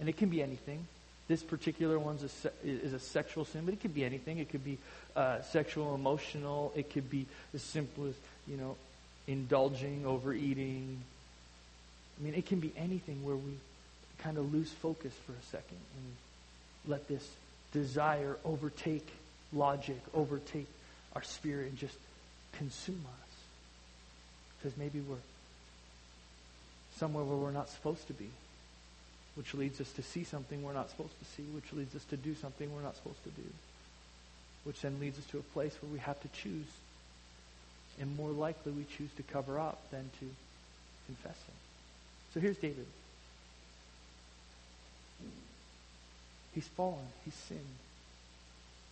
And 0.00 0.08
it 0.08 0.16
can 0.16 0.28
be 0.28 0.42
anything. 0.42 0.86
This 1.26 1.42
particular 1.42 1.98
one 1.98 2.18
is 2.64 2.92
a 2.92 2.98
sexual 2.98 3.44
sin, 3.44 3.62
but 3.64 3.74
it 3.74 3.80
could 3.80 3.94
be 3.94 4.04
anything. 4.04 4.38
It 4.38 4.48
could 4.48 4.64
be 4.64 4.78
uh, 5.14 5.42
sexual, 5.42 5.94
emotional. 5.94 6.72
It 6.74 6.90
could 6.90 7.10
be 7.10 7.26
as 7.54 7.62
simple 7.62 8.06
as, 8.06 8.14
you 8.46 8.56
know, 8.56 8.76
indulging, 9.28 10.04
overeating. 10.06 10.98
I 12.18 12.24
mean, 12.24 12.34
it 12.34 12.46
can 12.46 12.58
be 12.58 12.72
anything 12.76 13.24
where 13.24 13.36
we 13.36 13.52
kind 14.18 14.38
of 14.38 14.52
lose 14.52 14.70
focus 14.70 15.12
for 15.24 15.32
a 15.32 15.42
second 15.52 15.78
and 15.96 16.90
let 16.90 17.06
this 17.06 17.28
desire 17.72 18.36
overtake 18.44 19.06
logic, 19.52 20.00
overtake 20.14 20.66
our 21.14 21.22
spirit, 21.22 21.68
and 21.68 21.78
just 21.78 21.96
consume 22.52 23.04
us. 23.06 23.36
Because 24.58 24.76
maybe 24.76 25.00
we're 25.00 25.16
somewhere 26.96 27.22
where 27.22 27.36
we're 27.36 27.52
not 27.52 27.68
supposed 27.68 28.06
to 28.08 28.12
be, 28.14 28.28
which 29.36 29.54
leads 29.54 29.80
us 29.80 29.92
to 29.92 30.02
see 30.02 30.24
something 30.24 30.62
we're 30.62 30.72
not 30.72 30.90
supposed 30.90 31.16
to 31.18 31.24
see, 31.36 31.44
which 31.54 31.72
leads 31.72 31.94
us 31.94 32.04
to 32.04 32.16
do 32.16 32.34
something 32.34 32.74
we're 32.74 32.82
not 32.82 32.96
supposed 32.96 33.22
to 33.22 33.30
do, 33.30 33.48
which 34.64 34.80
then 34.80 34.98
leads 34.98 35.18
us 35.18 35.24
to 35.26 35.38
a 35.38 35.42
place 35.42 35.76
where 35.80 35.92
we 35.92 35.98
have 36.00 36.20
to 36.22 36.28
choose. 36.28 36.66
And 38.00 38.16
more 38.16 38.30
likely 38.30 38.72
we 38.72 38.84
choose 38.96 39.10
to 39.16 39.22
cover 39.24 39.58
up 39.58 39.90
than 39.90 40.10
to 40.20 40.26
confess 41.06 41.36
it. 41.36 41.54
So 42.34 42.40
here's 42.40 42.58
David. 42.58 42.86
He's 46.54 46.68
fallen. 46.68 47.06
He's 47.24 47.34
sinned. 47.34 47.60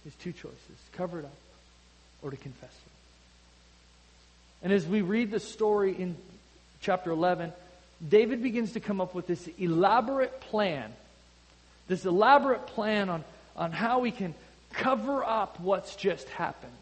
Has 0.04 0.14
two 0.14 0.32
choices 0.32 0.56
cover 0.92 1.18
it 1.18 1.24
up 1.24 1.32
or 2.22 2.30
to 2.30 2.36
confess 2.36 2.70
it. 2.70 2.92
And 4.62 4.72
as 4.72 4.86
we 4.86 5.02
read 5.02 5.30
the 5.30 5.40
story 5.40 5.92
in 5.92 6.16
chapter 6.80 7.10
11, 7.10 7.52
David 8.06 8.42
begins 8.42 8.72
to 8.72 8.80
come 8.80 9.00
up 9.00 9.14
with 9.14 9.26
this 9.26 9.48
elaborate 9.58 10.40
plan, 10.40 10.92
this 11.88 12.04
elaborate 12.04 12.66
plan 12.68 13.08
on, 13.08 13.24
on 13.56 13.72
how 13.72 14.00
we 14.00 14.10
can 14.10 14.34
cover 14.72 15.24
up 15.24 15.60
what's 15.60 15.96
just 15.96 16.28
happened. 16.30 16.72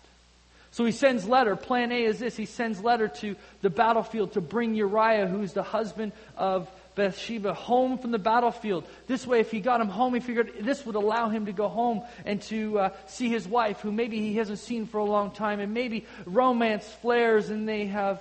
So 0.75 0.85
he 0.85 0.91
sends 0.91 1.25
letter. 1.25 1.55
Plan 1.55 1.93
A 1.93 2.03
is 2.03 2.19
this. 2.19 2.37
He 2.37 2.47
sends 2.47 2.83
letter 2.83 3.07
to 3.07 3.37
the 3.63 3.71
battlefield 3.71 4.33
to 4.33 4.41
bring 4.41 4.75
Uriah, 4.75 5.29
who's 5.29 5.53
the 5.53 5.63
husband 5.63 6.11
of 6.37 6.69
Bathsheba, 6.97 7.55
home 7.55 7.97
from 7.97 8.11
the 8.11 8.19
battlefield. 8.19 8.85
This 9.07 9.25
way, 9.25 9.39
if 9.39 9.53
he 9.53 9.61
got 9.61 9.81
him 9.81 9.87
home, 9.87 10.15
he 10.15 10.21
figured 10.21 10.53
this 10.63 10.85
would 10.85 10.97
allow 10.97 11.29
him 11.29 11.47
to 11.47 11.53
go 11.53 11.69
home 11.69 12.03
and 12.25 12.43
to 12.43 12.81
uh, 12.81 12.91
see 13.07 13.29
his 13.29 13.47
wife, 13.47 13.83
who 13.83 13.93
maybe 13.93 14.19
he 14.19 14.35
hasn't 14.35 14.59
seen 14.59 14.89
for 14.89 14.99
a 14.99 15.05
long 15.05 15.31
time, 15.31 15.61
and 15.61 15.73
maybe 15.73 16.07
romance 16.27 16.85
flares 17.03 17.51
and 17.51 17.69
they 17.69 17.87
have 17.87 18.21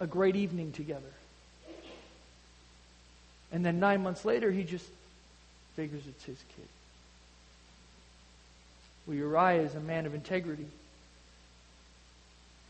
a 0.00 0.06
great 0.06 0.36
evening 0.36 0.72
together. 0.72 1.02
And 3.52 3.62
then 3.66 3.80
nine 3.80 4.02
months 4.02 4.24
later, 4.24 4.50
he 4.50 4.64
just 4.64 4.86
figures 5.76 6.04
it's 6.08 6.24
his 6.24 6.42
kid. 6.56 6.68
Well, 9.06 9.14
Uriah 9.18 9.60
is 9.60 9.74
a 9.74 9.80
man 9.80 10.06
of 10.06 10.14
integrity. 10.14 10.68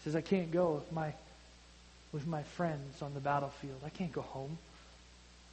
Says, 0.05 0.15
I 0.15 0.21
can't 0.21 0.51
go 0.51 0.73
with 0.73 0.93
my, 0.93 1.13
with 2.13 2.27
my 2.27 2.43
friends 2.43 3.03
on 3.03 3.15
the 3.15 3.21
battlefield. 3.21 3.81
I 3.85 3.89
can't 3.89 4.13
go 4.13 4.21
home. 4.21 4.59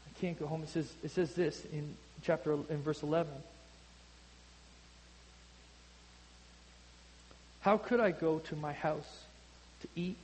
I 0.05 0.19
can't 0.19 0.37
go 0.37 0.45
home. 0.45 0.63
It 0.63 0.69
says, 0.69 0.91
it 1.03 1.11
says 1.11 1.33
this 1.33 1.65
in 1.71 1.95
chapter 2.21 2.53
in 2.53 2.81
verse 2.83 3.01
11. 3.01 3.31
How 7.61 7.77
could 7.77 7.99
I 7.99 8.11
go 8.11 8.39
to 8.39 8.55
my 8.55 8.73
house 8.73 9.23
to 9.81 9.87
eat 9.95 10.17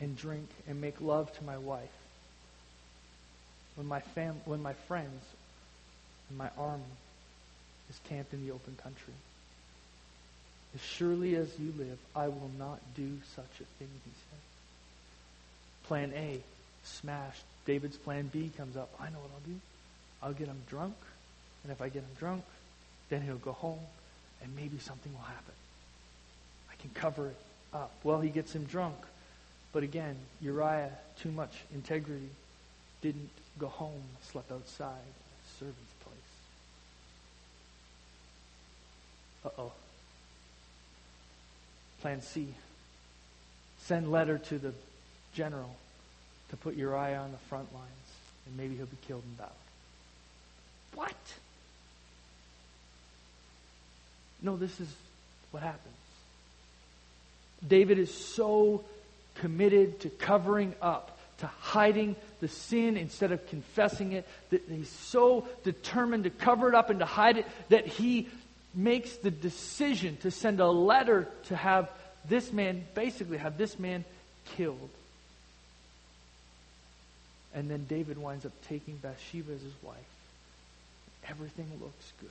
and 0.00 0.16
drink 0.16 0.48
and 0.68 0.80
make 0.80 1.00
love 1.00 1.32
to 1.38 1.44
my 1.44 1.56
wife 1.56 1.88
when 3.76 3.86
my 3.86 4.00
fam- 4.00 4.40
when 4.44 4.60
my 4.62 4.72
friends 4.72 5.22
and 6.28 6.36
my 6.38 6.50
army 6.58 6.82
is 7.88 8.00
camped 8.08 8.32
in 8.32 8.44
the 8.44 8.52
open 8.52 8.76
country. 8.82 9.14
As 10.74 10.80
surely 10.80 11.36
as 11.36 11.48
you 11.58 11.72
live, 11.76 11.98
I 12.16 12.28
will 12.28 12.50
not 12.58 12.80
do 12.96 13.18
such 13.36 13.60
a 13.60 13.64
thing, 13.78 13.88
he 14.04 14.10
said. 14.30 14.40
Plan 15.86 16.12
A, 16.14 16.40
smashed. 16.84 17.44
David's 17.66 17.96
plan 17.96 18.28
B 18.32 18.50
comes 18.56 18.76
up. 18.76 18.90
I 18.98 19.10
know 19.10 19.18
what 19.18 19.30
I'll 19.34 19.52
do. 19.52 19.60
I'll 20.22 20.32
get 20.32 20.48
him 20.48 20.62
drunk, 20.68 20.94
and 21.62 21.72
if 21.72 21.82
I 21.82 21.88
get 21.88 22.02
him 22.02 22.14
drunk, 22.18 22.44
then 23.10 23.22
he'll 23.22 23.36
go 23.36 23.52
home, 23.52 23.80
and 24.42 24.54
maybe 24.56 24.78
something 24.78 25.12
will 25.12 25.20
happen. 25.20 25.54
I 26.70 26.76
can 26.80 26.90
cover 26.94 27.28
it 27.28 27.36
up. 27.74 27.92
Well, 28.02 28.20
he 28.20 28.30
gets 28.30 28.54
him 28.54 28.64
drunk. 28.64 28.96
But 29.72 29.82
again, 29.82 30.16
Uriah, 30.40 30.92
too 31.20 31.32
much 31.32 31.52
integrity, 31.74 32.28
didn't 33.00 33.30
go 33.58 33.68
home, 33.68 34.02
slept 34.30 34.52
outside, 34.52 34.96
servant's 35.58 35.78
place. 36.00 36.18
Uh 39.44 39.60
oh. 39.62 39.72
Plan 42.02 42.20
C. 42.20 42.48
Send 43.82 44.10
letter 44.10 44.38
to 44.38 44.58
the 44.58 44.72
general 45.34 45.74
to 46.50 46.56
put 46.56 46.74
Uriah 46.74 47.18
on 47.18 47.30
the 47.30 47.38
front 47.48 47.72
lines, 47.72 47.86
and 48.46 48.56
maybe 48.56 48.74
he'll 48.76 48.86
be 48.86 48.96
killed 49.06 49.22
in 49.24 49.34
battle. 49.34 49.54
What? 50.96 51.14
No, 54.42 54.56
this 54.56 54.80
is 54.80 54.92
what 55.52 55.62
happens. 55.62 55.94
David 57.66 58.00
is 58.00 58.12
so 58.12 58.82
committed 59.36 60.00
to 60.00 60.08
covering 60.10 60.74
up 60.82 61.16
to 61.38 61.46
hiding 61.60 62.14
the 62.40 62.48
sin 62.48 62.96
instead 62.96 63.32
of 63.32 63.46
confessing 63.48 64.12
it, 64.12 64.26
that 64.50 64.62
he's 64.68 64.88
so 64.88 65.46
determined 65.64 66.24
to 66.24 66.30
cover 66.30 66.68
it 66.68 66.74
up 66.74 66.88
and 66.88 67.00
to 67.00 67.04
hide 67.04 67.36
it 67.36 67.46
that 67.68 67.86
he 67.86 68.28
makes 68.74 69.16
the 69.16 69.30
decision 69.30 70.16
to 70.18 70.30
send 70.30 70.60
a 70.60 70.70
letter 70.70 71.28
to 71.44 71.56
have 71.56 71.90
this 72.28 72.52
man, 72.52 72.84
basically, 72.94 73.38
have 73.38 73.58
this 73.58 73.78
man 73.78 74.04
killed. 74.56 74.90
And 77.54 77.70
then 77.70 77.84
David 77.88 78.16
winds 78.16 78.46
up 78.46 78.52
taking 78.68 78.96
Bathsheba 78.96 79.52
as 79.52 79.60
his 79.60 79.74
wife. 79.82 79.96
Everything 81.28 81.66
looks 81.80 82.12
good. 82.20 82.30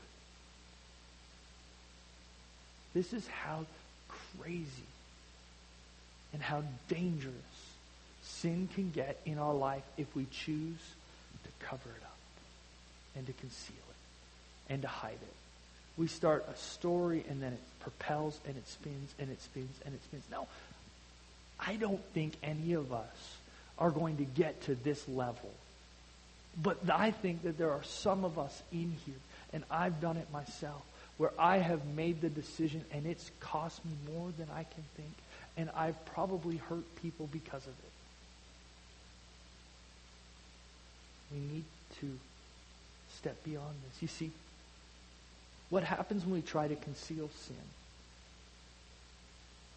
This 2.94 3.14
is 3.14 3.26
how 3.28 3.66
crazy 4.40 4.66
and 6.34 6.42
how 6.42 6.64
dangerous 6.88 7.36
sin 8.24 8.68
can 8.74 8.92
get 8.92 9.20
in 9.26 9.38
our 9.38 9.54
life 9.54 9.84
if 9.98 10.14
we 10.16 10.26
choose 10.32 10.80
to 11.44 11.66
cover 11.66 11.90
it 11.90 12.04
up 12.04 12.18
and 13.16 13.26
to 13.28 13.34
conceal 13.34 13.76
it 13.76 14.74
and 14.74 14.82
to 14.82 14.88
hide 14.88 15.14
it. 15.14 15.41
We 15.98 16.08
start 16.08 16.46
a 16.52 16.58
story 16.58 17.24
and 17.30 17.42
then 17.42 17.54
it 17.54 17.60
propels 17.80 18.40
and 18.48 18.56
it 18.56 18.68
spins 18.68 19.14
and 19.20 19.30
it 19.30 19.42
spins 19.42 19.78
and 19.86 19.94
it 19.94 20.04
spins. 20.04 20.24
Now, 20.32 20.48
I 21.60 21.76
don't 21.76 22.04
think 22.14 22.34
any 22.42 22.74
of 22.74 22.92
us 22.92 23.38
are 23.78 23.92
going 23.92 24.18
to 24.18 24.24
get 24.24 24.62
to 24.64 24.76
this 24.76 25.08
level. 25.08 25.52
But 26.62 26.78
I 26.90 27.12
think 27.12 27.44
that 27.44 27.58
there 27.58 27.72
are 27.72 27.84
some 27.84 28.26
of 28.26 28.38
us 28.38 28.62
in 28.72 28.96
here, 29.06 29.16
and 29.54 29.64
I've 29.72 30.02
done 30.02 30.18
it 30.18 30.32
myself, 30.34 30.82
where 31.18 31.32
I 31.40 31.58
have 31.58 31.86
made 31.86 32.22
the 32.22 32.30
decision 32.30 32.84
and 32.92 33.06
it's 33.06 33.30
cost 33.40 33.84
me 33.86 33.92
more 34.14 34.32
than 34.38 34.48
I 34.54 34.64
can 34.64 34.84
think, 34.98 35.14
and 35.56 35.70
I've 35.76 36.04
probably 36.06 36.58
hurt 36.58 36.84
people 37.02 37.30
because 37.32 37.64
of 37.64 37.74
it. 37.74 37.92
We 41.32 41.40
need 41.40 41.64
to 42.02 42.18
step 43.16 43.42
beyond 43.44 43.76
this. 43.88 44.02
You 44.02 44.08
see, 44.08 44.32
what 45.72 45.84
happens 45.84 46.24
when 46.24 46.36
we 46.36 46.42
try 46.42 46.68
to 46.68 46.76
conceal 46.76 47.30
sin? 47.48 47.56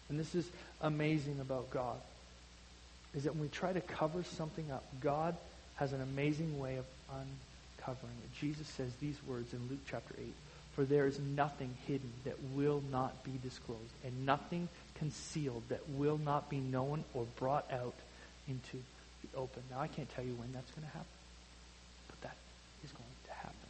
And 0.09 0.19
this 0.19 0.35
is 0.35 0.47
amazing 0.81 1.39
about 1.41 1.71
God. 1.71 1.97
Is 3.15 3.23
that 3.23 3.33
when 3.33 3.41
we 3.41 3.47
try 3.47 3.73
to 3.73 3.81
cover 3.81 4.23
something 4.23 4.69
up, 4.71 4.83
God 5.01 5.35
has 5.77 5.91
an 5.93 6.01
amazing 6.01 6.59
way 6.59 6.77
of 6.77 6.85
uncovering 7.09 8.13
it. 8.23 8.39
Jesus 8.39 8.67
says 8.67 8.91
these 9.01 9.17
words 9.27 9.51
in 9.53 9.59
Luke 9.67 9.79
chapter 9.89 10.13
8 10.19 10.25
For 10.75 10.83
there 10.83 11.07
is 11.07 11.19
nothing 11.19 11.75
hidden 11.87 12.11
that 12.25 12.35
will 12.53 12.83
not 12.91 13.23
be 13.23 13.31
disclosed, 13.41 13.81
and 14.03 14.27
nothing 14.27 14.67
concealed 14.99 15.63
that 15.69 15.89
will 15.89 16.19
not 16.19 16.49
be 16.51 16.59
known 16.59 17.03
or 17.15 17.25
brought 17.39 17.65
out 17.71 17.95
into 18.47 18.77
the 19.23 19.39
open. 19.39 19.63
Now, 19.71 19.79
I 19.79 19.87
can't 19.87 20.13
tell 20.13 20.23
you 20.23 20.33
when 20.33 20.53
that's 20.53 20.69
going 20.71 20.85
to 20.85 20.93
happen 20.93 21.07
but 22.15 22.29
that 22.29 22.37
is 22.83 22.91
going 22.91 23.03
to 23.25 23.31
happen. 23.31 23.69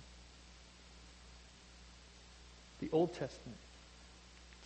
The 2.85 2.95
Old 2.95 3.13
Testament 3.13 3.57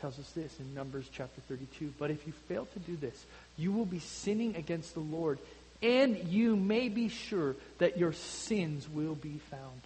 tells 0.01 0.19
us 0.19 0.29
this 0.31 0.59
in 0.59 0.73
Numbers 0.73 1.05
chapter 1.13 1.39
32. 1.47 1.93
But 1.97 2.11
if 2.11 2.27
you 2.27 2.33
fail 2.49 2.67
to 2.73 2.79
do 2.79 2.97
this, 2.97 3.25
you 3.57 3.71
will 3.71 3.85
be 3.85 3.99
sinning 3.99 4.57
against 4.57 4.93
the 4.93 4.99
Lord, 4.99 5.39
and 5.81 6.17
you 6.27 6.57
may 6.57 6.89
be 6.89 7.07
sure 7.07 7.55
that 7.77 7.97
your 7.97 8.11
sins 8.11 8.89
will 8.89 9.15
be 9.15 9.39
found 9.49 9.81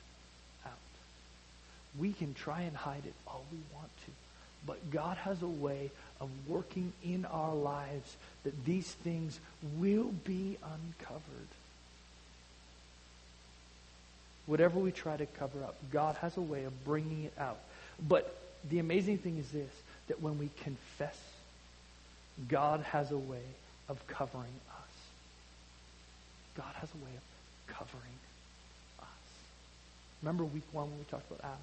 out. 0.66 0.72
We 2.00 2.12
can 2.12 2.34
try 2.34 2.62
and 2.62 2.76
hide 2.76 3.06
it 3.06 3.14
all 3.28 3.46
we 3.52 3.60
want 3.72 3.92
to, 4.06 4.12
but 4.66 4.90
God 4.90 5.18
has 5.18 5.40
a 5.44 5.48
way 5.48 5.92
of 6.20 6.30
working 6.48 6.92
in 7.04 7.26
our 7.26 7.54
lives 7.54 8.18
that 8.46 8.66
these 8.66 8.92
things 8.92 9.40
will 9.78 10.12
be 10.26 10.58
uncovered. 10.64 11.22
Whatever 14.48 14.80
we 14.80 14.92
try 14.92 15.18
to 15.18 15.28
cover 15.28 15.64
up, 15.64 15.76
God 15.92 16.16
has 16.16 16.36
a 16.36 16.42
way 16.42 16.64
of 16.64 16.84
bringing 16.84 17.26
it 17.26 17.34
out. 17.38 17.60
But 18.08 18.36
the 18.70 18.80
amazing 18.80 19.20
thing 19.20 19.38
is 19.38 19.50
this 19.52 19.72
that 20.08 20.22
when 20.22 20.38
we 20.38 20.50
confess, 20.64 21.18
God 22.48 22.82
has 22.82 23.12
a 23.12 23.18
way 23.18 23.44
of 23.90 24.06
covering 24.08 24.44
us. 24.44 24.94
God 26.58 26.74
has 26.76 26.90
a 26.90 26.98
way 26.98 27.12
of 27.16 27.74
covering 27.74 28.18
us. 29.00 29.08
Remember 30.22 30.44
week 30.44 30.64
one 30.72 30.90
when 30.90 31.00
we 31.00 31.06
talked 31.06 31.30
about 31.32 31.44
Adam? 31.44 31.58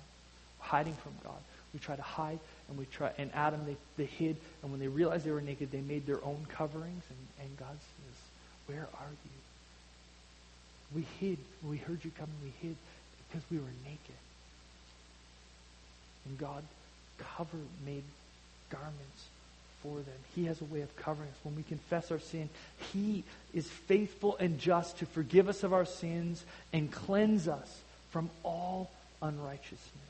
Hiding 0.61 0.95
from 0.95 1.13
God. 1.25 1.39
We 1.73 1.81
try 1.81 1.97
to 1.97 2.03
hide, 2.03 2.41
and 2.69 2.79
we 2.79 2.87
try. 2.87 3.13
And 3.19 3.31
Adam, 3.35 3.61
they, 3.65 3.77
they 3.97 4.07
hid, 4.07 4.37
and 4.63 4.71
when 4.71 4.81
they 4.81 4.89
realized 4.89 5.25
they 5.25 5.31
were 5.31 5.41
naked, 5.41 5.71
they 5.71 5.81
made 5.81 6.07
their 6.07 6.23
own 6.25 6.47
coverings. 6.49 7.05
And, 7.09 7.47
and 7.47 7.57
God 7.59 7.69
says, 7.69 8.17
"Where 8.67 8.89
are 8.95 9.11
you?" 9.25 9.41
We 10.95 11.07
hid. 11.21 11.39
we 11.65 11.77
heard 11.77 12.05
you 12.05 12.11
coming, 12.19 12.35
we 12.43 12.53
hid 12.61 12.77
because 13.29 13.45
we 13.51 13.59
were 13.59 13.73
naked. 13.85 14.17
And 16.31 16.39
God 16.39 16.63
covered, 17.19 17.67
made 17.85 18.05
garments 18.71 19.27
for 19.83 19.97
them. 19.97 20.15
He 20.37 20.45
has 20.45 20.61
a 20.61 20.65
way 20.65 20.83
of 20.83 20.95
covering 20.95 21.29
us. 21.29 21.35
When 21.43 21.57
we 21.57 21.65
confess 21.65 22.13
our 22.13 22.21
sin, 22.21 22.49
He 22.93 23.25
is 23.53 23.67
faithful 23.67 24.37
and 24.39 24.57
just 24.61 24.99
to 24.99 25.07
forgive 25.07 25.49
us 25.49 25.65
of 25.65 25.73
our 25.73 25.85
sins 25.85 26.45
and 26.73 26.93
cleanse 26.93 27.49
us 27.49 27.81
from 28.11 28.31
all 28.45 28.93
unrighteousness 29.21 30.10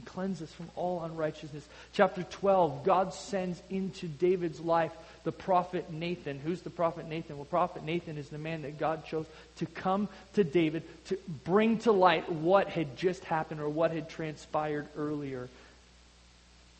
and 0.00 0.08
cleanse 0.08 0.40
us 0.40 0.52
from 0.52 0.70
all 0.76 1.02
unrighteousness. 1.02 1.66
Chapter 1.92 2.22
12, 2.22 2.84
God 2.84 3.12
sends 3.12 3.62
into 3.68 4.08
David's 4.08 4.60
life 4.60 4.92
the 5.24 5.32
prophet 5.32 5.92
Nathan. 5.92 6.38
Who's 6.38 6.62
the 6.62 6.70
prophet 6.70 7.06
Nathan? 7.06 7.36
Well, 7.36 7.44
prophet 7.44 7.84
Nathan 7.84 8.16
is 8.16 8.30
the 8.30 8.38
man 8.38 8.62
that 8.62 8.78
God 8.78 9.04
chose 9.04 9.26
to 9.56 9.66
come 9.66 10.08
to 10.34 10.44
David 10.44 10.84
to 11.06 11.18
bring 11.44 11.78
to 11.80 11.92
light 11.92 12.32
what 12.32 12.68
had 12.68 12.96
just 12.96 13.24
happened 13.24 13.60
or 13.60 13.68
what 13.68 13.90
had 13.90 14.08
transpired 14.08 14.86
earlier 14.96 15.48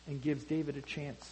and 0.07 0.23
gives 0.23 0.45
David 0.45 0.79
a 0.79 0.83
chance 0.83 1.31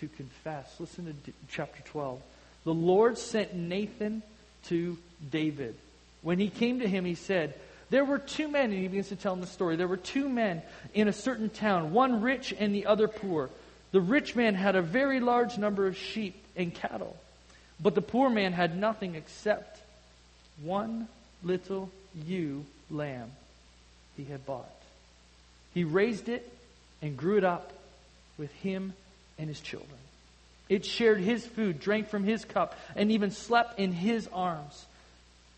to 0.00 0.08
confess. 0.08 0.74
Listen 0.78 1.06
to 1.24 1.32
chapter 1.48 1.82
12. 1.86 2.20
The 2.64 2.74
Lord 2.74 3.16
sent 3.16 3.54
Nathan 3.54 4.22
to 4.66 4.98
David. 5.30 5.74
When 6.20 6.38
he 6.38 6.50
came 6.50 6.80
to 6.80 6.88
him, 6.88 7.06
he 7.06 7.14
said, 7.14 7.54
there 7.90 8.04
were 8.04 8.18
two 8.18 8.48
men, 8.48 8.70
and 8.70 8.80
he 8.80 8.88
begins 8.88 9.08
to 9.08 9.16
tell 9.16 9.32
him 9.32 9.40
the 9.40 9.46
story. 9.46 9.76
There 9.76 9.88
were 9.88 9.96
two 9.96 10.28
men 10.28 10.62
in 10.94 11.08
a 11.08 11.12
certain 11.12 11.48
town, 11.48 11.92
one 11.92 12.20
rich 12.20 12.54
and 12.58 12.74
the 12.74 12.86
other 12.86 13.08
poor. 13.08 13.50
The 13.92 14.00
rich 14.00 14.36
man 14.36 14.54
had 14.54 14.76
a 14.76 14.82
very 14.82 15.20
large 15.20 15.56
number 15.56 15.86
of 15.86 15.96
sheep 15.96 16.42
and 16.56 16.74
cattle, 16.74 17.16
but 17.80 17.94
the 17.94 18.02
poor 18.02 18.28
man 18.28 18.52
had 18.52 18.76
nothing 18.76 19.14
except 19.14 19.80
one 20.62 21.08
little 21.42 21.90
ewe 22.26 22.64
lamb 22.90 23.30
he 24.16 24.24
had 24.24 24.44
bought. 24.44 24.70
He 25.72 25.84
raised 25.84 26.28
it 26.28 26.50
and 27.00 27.16
grew 27.16 27.38
it 27.38 27.44
up 27.44 27.72
with 28.36 28.52
him 28.52 28.92
and 29.38 29.48
his 29.48 29.60
children. 29.60 29.98
It 30.68 30.84
shared 30.84 31.20
his 31.20 31.46
food, 31.46 31.80
drank 31.80 32.08
from 32.08 32.24
his 32.24 32.44
cup, 32.44 32.78
and 32.94 33.10
even 33.10 33.30
slept 33.30 33.78
in 33.78 33.92
his 33.92 34.28
arms. 34.32 34.84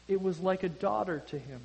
It 0.07 0.23
was 0.23 0.39
like 0.39 0.63
a 0.63 0.69
daughter 0.69 1.23
to 1.29 1.39
him. 1.39 1.61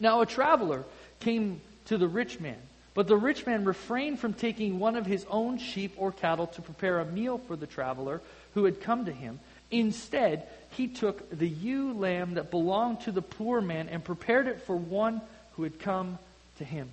Now 0.00 0.20
a 0.20 0.26
traveler 0.26 0.84
came 1.20 1.60
to 1.86 1.98
the 1.98 2.08
rich 2.08 2.40
man, 2.40 2.58
but 2.94 3.08
the 3.08 3.16
rich 3.16 3.46
man 3.46 3.64
refrained 3.64 4.18
from 4.18 4.34
taking 4.34 4.78
one 4.78 4.96
of 4.96 5.06
his 5.06 5.26
own 5.30 5.58
sheep 5.58 5.94
or 5.96 6.12
cattle 6.12 6.46
to 6.48 6.62
prepare 6.62 7.00
a 7.00 7.04
meal 7.04 7.38
for 7.38 7.56
the 7.56 7.66
traveler 7.66 8.20
who 8.54 8.64
had 8.64 8.80
come 8.80 9.04
to 9.04 9.12
him. 9.12 9.40
Instead, 9.70 10.46
he 10.70 10.88
took 10.88 11.30
the 11.30 11.48
ewe 11.48 11.92
lamb 11.92 12.34
that 12.34 12.50
belonged 12.50 13.00
to 13.02 13.12
the 13.12 13.22
poor 13.22 13.60
man 13.60 13.88
and 13.88 14.04
prepared 14.04 14.46
it 14.46 14.62
for 14.62 14.76
one 14.76 15.20
who 15.56 15.62
had 15.62 15.78
come 15.78 16.18
to 16.58 16.64
him. 16.64 16.88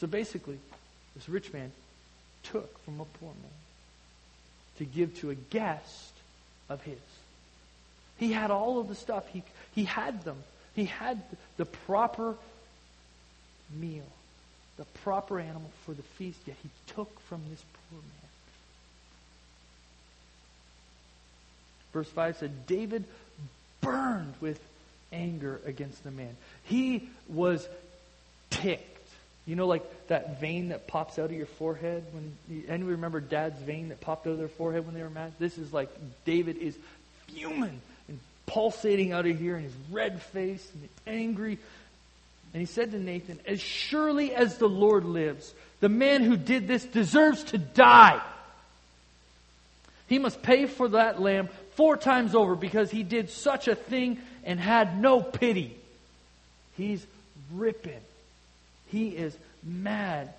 So 0.00 0.06
basically, 0.06 0.58
this 1.14 1.28
rich 1.28 1.52
man 1.52 1.70
took 2.42 2.78
from 2.84 3.00
a 3.00 3.04
poor 3.04 3.30
man 3.30 3.52
to 4.78 4.84
give 4.84 5.16
to 5.20 5.30
a 5.30 5.34
guest 5.34 6.12
of 6.68 6.82
his. 6.82 6.98
He 8.18 8.32
had 8.32 8.50
all 8.50 8.78
of 8.78 8.88
the 8.88 8.94
stuff. 8.94 9.26
He, 9.28 9.42
he 9.74 9.84
had 9.84 10.24
them. 10.24 10.36
He 10.74 10.86
had 10.86 11.20
the 11.56 11.64
proper 11.64 12.34
meal, 13.74 14.06
the 14.76 14.84
proper 15.02 15.38
animal 15.38 15.70
for 15.84 15.92
the 15.92 16.02
feast, 16.02 16.38
yet 16.46 16.56
he 16.62 16.68
took 16.94 17.20
from 17.20 17.40
this 17.50 17.62
poor 17.90 17.98
man. 17.98 18.30
Verse 21.92 22.08
5 22.08 22.36
said, 22.38 22.66
David 22.66 23.04
burned 23.80 24.34
with 24.40 24.60
anger 25.12 25.60
against 25.64 26.02
the 26.02 26.10
man. 26.10 26.36
He 26.64 27.08
was 27.28 27.68
ticked. 28.50 28.90
You 29.46 29.56
know, 29.56 29.66
like 29.66 30.08
that 30.08 30.40
vein 30.40 30.70
that 30.70 30.86
pops 30.86 31.18
out 31.18 31.26
of 31.26 31.32
your 31.32 31.46
forehead 31.46 32.02
when 32.12 32.64
anyone 32.66 32.92
remember 32.92 33.20
Dad's 33.20 33.60
vein 33.60 33.90
that 33.90 34.00
popped 34.00 34.26
out 34.26 34.30
of 34.30 34.38
their 34.38 34.48
forehead 34.48 34.86
when 34.86 34.94
they 34.94 35.02
were 35.02 35.10
mad? 35.10 35.32
This 35.38 35.58
is 35.58 35.72
like 35.72 35.90
David 36.24 36.56
is 36.56 36.76
fuming 37.28 37.80
pulsating 38.46 39.12
out 39.12 39.26
of 39.26 39.38
here 39.38 39.56
and 39.56 39.64
his 39.64 39.74
red 39.90 40.22
face 40.22 40.66
and 40.74 40.88
angry. 41.06 41.58
And 42.52 42.60
he 42.60 42.66
said 42.66 42.92
to 42.92 42.98
Nathan, 42.98 43.40
As 43.46 43.60
surely 43.60 44.34
as 44.34 44.58
the 44.58 44.68
Lord 44.68 45.04
lives, 45.04 45.52
the 45.80 45.88
man 45.88 46.22
who 46.22 46.36
did 46.36 46.68
this 46.68 46.84
deserves 46.84 47.44
to 47.44 47.58
die. 47.58 48.22
He 50.06 50.18
must 50.18 50.42
pay 50.42 50.66
for 50.66 50.88
that 50.88 51.20
lamb 51.20 51.48
four 51.74 51.96
times 51.96 52.34
over 52.34 52.54
because 52.54 52.90
he 52.90 53.02
did 53.02 53.30
such 53.30 53.68
a 53.68 53.74
thing 53.74 54.18
and 54.44 54.60
had 54.60 55.00
no 55.00 55.20
pity. 55.20 55.76
He's 56.76 57.04
ripping. 57.52 58.00
He 58.88 59.08
is 59.08 59.36
mad. 59.62 60.32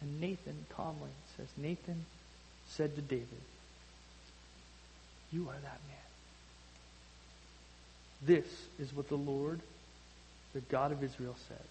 And 0.00 0.20
Nathan 0.20 0.64
calmly 0.76 1.10
says, 1.36 1.46
Nathan 1.56 2.04
said 2.68 2.94
to 2.96 3.02
David, 3.02 3.26
You 5.32 5.48
are 5.48 5.54
that 5.54 5.80
man. 5.88 5.99
This 8.22 8.46
is 8.78 8.94
what 8.94 9.08
the 9.08 9.16
Lord, 9.16 9.60
the 10.52 10.60
God 10.60 10.92
of 10.92 11.02
Israel, 11.02 11.36
says 11.48 11.66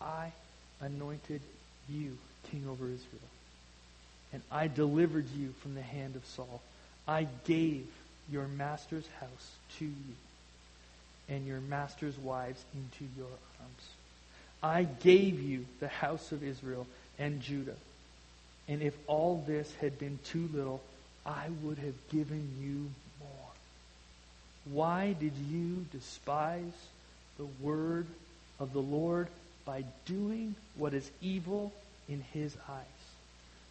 I 0.00 0.32
anointed 0.80 1.40
you 1.88 2.16
king 2.50 2.66
over 2.68 2.84
Israel, 2.84 3.30
and 4.32 4.42
I 4.50 4.68
delivered 4.68 5.26
you 5.36 5.54
from 5.62 5.74
the 5.74 5.82
hand 5.82 6.16
of 6.16 6.24
Saul. 6.26 6.60
I 7.08 7.26
gave 7.44 7.86
your 8.30 8.48
master's 8.48 9.06
house 9.20 9.50
to 9.78 9.84
you, 9.84 10.14
and 11.28 11.46
your 11.46 11.60
master's 11.60 12.18
wives 12.18 12.62
into 12.74 13.10
your 13.16 13.26
arms. 13.60 13.88
I 14.62 14.84
gave 14.84 15.40
you 15.40 15.66
the 15.80 15.88
house 15.88 16.32
of 16.32 16.42
Israel 16.42 16.86
and 17.18 17.40
Judah. 17.40 17.76
And 18.66 18.82
if 18.82 18.94
all 19.06 19.44
this 19.46 19.72
had 19.80 19.98
been 19.98 20.18
too 20.24 20.48
little, 20.52 20.82
I 21.26 21.48
would 21.62 21.78
have 21.78 22.08
given 22.10 22.48
you 22.60 22.90
why 24.70 25.14
did 25.18 25.32
you 25.50 25.84
despise 25.92 26.72
the 27.38 27.46
word 27.60 28.06
of 28.58 28.72
the 28.72 28.80
Lord 28.80 29.28
by 29.64 29.84
doing 30.06 30.54
what 30.76 30.94
is 30.94 31.10
evil 31.20 31.72
in 32.08 32.22
his 32.32 32.56
eyes? 32.68 32.84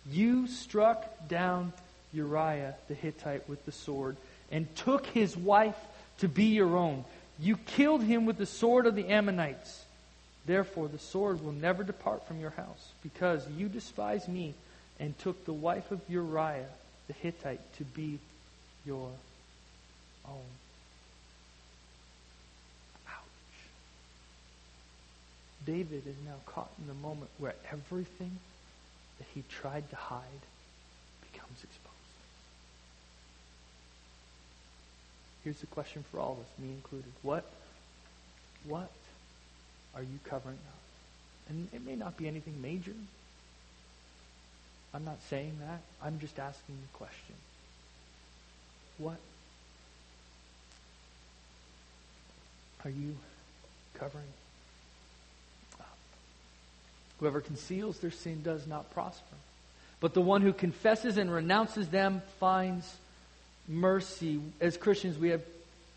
You 0.10 0.48
struck 0.48 1.28
down 1.28 1.74
Uriah 2.14 2.76
the 2.88 2.94
Hittite 2.94 3.48
with 3.50 3.66
the 3.66 3.72
sword 3.72 4.18
and 4.52 4.74
took 4.76 5.06
his 5.08 5.36
wife 5.36 5.78
to 6.20 6.28
be 6.28 6.46
your 6.46 6.78
own. 6.78 7.06
You 7.40 7.58
killed 7.58 8.04
him 8.04 8.26
with 8.26 8.38
the 8.38 8.46
sword 8.46 8.86
of 8.86 8.96
the 8.96 9.08
Ammonites. 9.10 9.84
Therefore, 10.46 10.88
the 10.88 11.00
sword 11.00 11.44
will 11.44 11.54
never 11.54 11.84
depart 11.84 12.28
from 12.28 12.40
your 12.40 12.50
house, 12.52 12.92
because 13.02 13.48
you 13.58 13.70
despise 13.70 14.28
me 14.28 14.54
and 15.00 15.18
took 15.20 15.46
the 15.46 15.54
wife 15.54 15.90
of 15.90 16.02
Uriah 16.10 16.66
the 17.08 17.14
Hittite 17.14 17.62
to 17.78 17.84
be 17.84 18.20
your 18.86 19.10
own. 20.28 20.44
David 25.66 26.04
is 26.08 26.16
now 26.26 26.36
caught 26.46 26.72
in 26.80 26.88
the 26.88 26.94
moment 26.94 27.30
where 27.38 27.54
everything 27.72 28.38
that 29.18 29.28
he 29.34 29.44
tried 29.50 29.90
to 29.90 29.96
hide 29.96 30.22
becomes 31.32 31.64
exposed. 31.64 31.94
Here's 35.44 35.60
the 35.60 35.68
question 35.68 36.04
for 36.12 36.20
all 36.20 36.34
of 36.34 36.40
us, 36.40 36.46
me 36.60 36.70
included. 36.70 37.12
What, 37.22 37.46
what 38.66 38.92
are 39.96 40.02
you 40.02 40.20
covering 40.26 40.58
up? 40.68 41.50
And 41.50 41.68
it 41.74 41.86
may 41.86 41.96
not 41.96 42.18
be 42.18 42.28
anything 42.28 42.62
major. 42.62 42.94
I'm 44.94 45.04
not 45.04 45.18
saying 45.30 45.58
that. 45.62 45.82
I'm 46.02 46.20
just 46.20 46.40
asking 46.40 46.76
the 46.82 46.98
question. 46.98 47.36
What 48.98 49.18
are 52.86 52.90
you 52.90 53.18
covering 53.96 54.26
Whoever 57.24 57.40
conceals 57.40 58.00
their 58.00 58.12
sin 58.12 58.44
does 58.44 58.68
not 58.68 58.92
prosper. 58.92 59.38
But 60.02 60.14
the 60.14 60.20
one 60.20 60.42
who 60.42 60.52
confesses 60.52 61.16
and 61.16 61.32
renounces 61.32 61.88
them 61.88 62.22
finds 62.38 62.98
mercy. 63.66 64.42
As 64.60 64.76
Christians, 64.76 65.18
we 65.18 65.30
have 65.30 65.42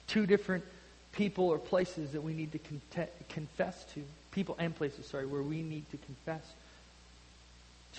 two 0.06 0.24
different 0.24 0.62
people 1.10 1.48
or 1.48 1.58
places 1.58 2.12
that 2.12 2.20
we 2.20 2.32
need 2.32 2.52
to 2.52 2.60
con- 2.60 3.08
confess 3.28 3.84
to. 3.94 4.04
People 4.30 4.54
and 4.60 4.72
places, 4.72 5.04
sorry, 5.06 5.26
where 5.26 5.42
we 5.42 5.62
need 5.62 5.90
to 5.90 5.96
confess 5.96 6.44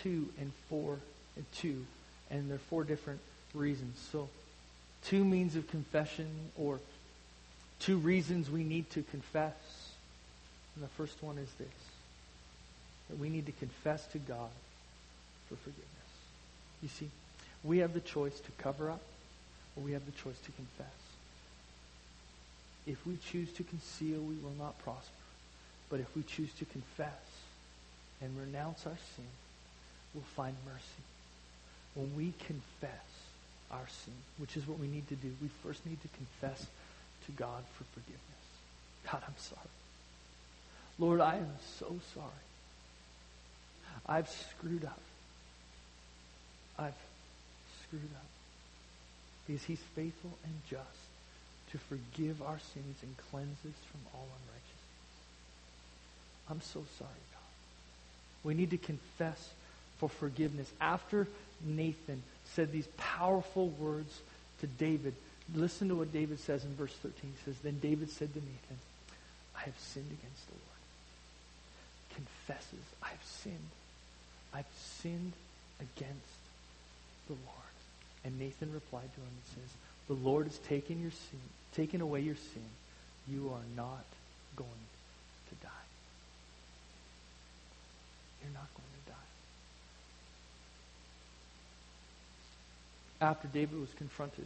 two 0.02 0.30
and 0.40 0.54
four 0.70 0.98
and 1.36 1.46
two. 1.52 1.86
And 2.32 2.50
there 2.50 2.56
are 2.56 2.70
four 2.70 2.86
different 2.86 3.20
reasons. 3.54 4.00
So, 4.10 4.30
two 5.04 5.26
means 5.26 5.58
of 5.58 5.68
confession 5.68 6.30
or 6.58 6.80
two 7.82 7.98
reasons 7.98 8.50
we 8.50 8.64
need 8.64 8.90
to 8.92 9.04
confess. 9.04 9.92
And 10.76 10.84
the 10.86 10.90
first 10.96 11.22
one 11.22 11.38
is 11.38 11.50
this 11.60 11.68
that 13.10 13.20
we 13.20 13.30
need 13.30 13.46
to 13.46 13.52
confess 13.54 14.06
to 14.08 14.18
God 14.18 14.50
for 15.48 15.56
forgiveness. 15.56 15.88
You 16.82 16.90
see, 16.90 17.10
we 17.64 17.80
have 17.80 17.94
the 17.94 18.02
choice 18.02 18.40
to 18.40 18.52
cover 18.58 18.90
up 18.90 19.02
or 19.76 19.84
we 19.84 19.94
have 19.94 20.06
the 20.06 20.12
choice 20.12 20.40
to 20.40 20.52
confess. 20.52 20.88
If 22.86 23.06
we 23.06 23.18
choose 23.32 23.52
to 23.54 23.64
conceal, 23.64 24.20
we 24.22 24.36
will 24.36 24.56
not 24.58 24.78
prosper. 24.80 25.12
But 25.90 26.00
if 26.00 26.16
we 26.16 26.24
choose 26.24 26.52
to 26.60 26.66
confess 26.66 27.12
and 28.22 28.38
renounce 28.38 28.86
our 28.86 28.98
sin, 29.16 29.26
we'll 30.14 30.24
find 30.36 30.56
mercy. 30.66 31.04
When 31.96 32.16
we 32.16 32.34
confess 32.46 33.08
our 33.72 33.88
sin, 34.06 34.14
which 34.38 34.56
is 34.56 34.68
what 34.68 34.80
we 34.80 34.88
need 34.88 35.08
to 35.10 35.16
do, 35.16 35.32
we 35.42 35.50
first 35.64 35.86
need 35.86 36.02
to 36.02 36.08
confess 36.10 36.66
to 37.26 37.32
God 37.34 37.64
for 37.78 37.84
forgiveness. 37.94 38.22
God, 39.12 39.22
I'm 39.28 39.38
sorry. 39.38 39.62
Lord, 41.00 41.22
I 41.22 41.36
am 41.36 41.56
so 41.80 42.00
sorry. 42.14 42.47
I've 44.06 44.30
screwed 44.30 44.86
up. 44.86 45.00
I've 46.78 46.94
screwed 47.88 48.10
up. 48.16 48.26
Because 49.46 49.64
he's 49.64 49.82
faithful 49.96 50.32
and 50.44 50.54
just 50.70 50.82
to 51.72 51.78
forgive 51.78 52.42
our 52.42 52.60
sins 52.74 52.98
and 53.02 53.16
cleanse 53.30 53.58
us 53.66 53.80
from 53.92 54.02
all 54.14 54.28
unrighteousness. 54.28 54.78
I'm 56.50 56.62
so 56.62 56.84
sorry, 56.98 57.10
God. 57.32 58.44
We 58.44 58.54
need 58.54 58.72
to 58.72 58.78
confess 58.78 59.50
for 59.98 60.10
forgiveness. 60.10 60.72
After 60.80 61.28
Nathan 61.66 62.24
said 62.54 62.72
these 62.72 62.88
powerful 62.98 63.70
words 63.70 64.22
to 64.62 64.68
David, 64.68 65.14
listen 65.56 65.90
to 65.90 65.96
what 65.96 66.14
David 66.14 66.40
says 66.40 66.64
in 66.64 66.74
verse 66.76 66.94
13. 67.02 67.14
He 67.22 67.46
says, 67.46 67.56
Then 67.64 67.80
David 67.80 68.10
said 68.10 68.34
to 68.34 68.40
Nathan, 68.40 68.80
I 69.56 69.62
have 69.62 69.78
sinned 69.80 70.06
against 70.08 70.48
the 70.48 70.54
Lord. 70.54 72.26
Confesses, 72.46 72.86
I 73.04 73.10
have 73.10 73.24
sinned. 73.24 73.56
I've 74.54 74.66
sinned 75.02 75.34
against 75.80 76.42
the 77.28 77.34
Lord. 77.34 77.58
And 78.26 78.40
Nathan 78.40 78.74
replied 78.74 79.14
to 79.14 79.20
him 79.20 79.28
and 79.28 79.44
says, 79.56 79.70
The 80.08 80.14
Lord 80.14 80.46
has 80.48 80.58
taken 80.60 81.02
your 81.02 81.12
sin, 81.12 81.40
taken 81.76 82.02
away 82.02 82.22
your 82.22 82.36
sin. 82.36 82.66
You 83.30 83.52
are 83.54 83.66
not 83.76 84.06
going 84.56 84.70
to 85.50 85.56
die. 85.64 85.70
You're 88.42 88.54
not 88.54 88.68
going 88.74 88.88
to 89.06 89.12
die. 89.12 89.16
After 93.28 93.48
David 93.48 93.80
was 93.80 93.94
confronted, 93.98 94.46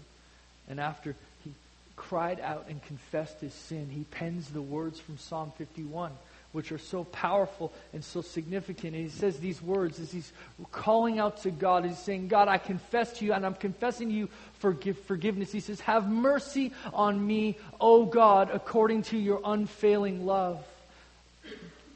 and 0.70 0.80
after 0.80 1.16
he 1.44 1.52
cried 1.96 2.40
out 2.40 2.66
and 2.70 2.84
confessed 2.84 3.40
his 3.42 3.54
sin, 3.54 3.90
he 3.92 4.04
pens 4.06 4.50
the 4.50 4.62
words 4.62 5.00
from 5.00 5.18
Psalm 5.18 5.52
51 5.58 6.12
which 6.52 6.72
are 6.72 6.78
so 6.78 7.04
powerful 7.06 7.72
and 7.94 8.04
so 8.04 8.22
significant. 8.22 8.96
And 8.96 9.04
he 9.04 9.10
says 9.10 9.40
these 9.40 9.62
words 9.62 10.00
as 10.00 10.12
he's 10.12 10.32
calling 10.72 11.20
out 11.20 11.42
to 11.44 11.52
God. 11.52 11.86
He's 11.86 11.98
saying, 11.98 12.28
God, 12.28 12.48
I 12.48 12.58
confess 12.58 13.14
to 13.14 13.26
you, 13.26 13.34
and 13.34 13.46
I'm 13.46 13.56
confessing 13.56 14.10
to 14.10 14.14
you 14.14 14.30
for 14.60 14.76
forgiveness. 15.06 15.52
He 15.52 15.60
says, 15.60 15.80
Have 15.82 16.10
mercy 16.10 16.74
on 16.94 17.26
me, 17.26 17.58
O 17.80 18.06
God, 18.06 18.50
according 18.52 19.04
to 19.04 19.18
your 19.18 19.42
unfailing 19.44 20.26
love, 20.26 20.66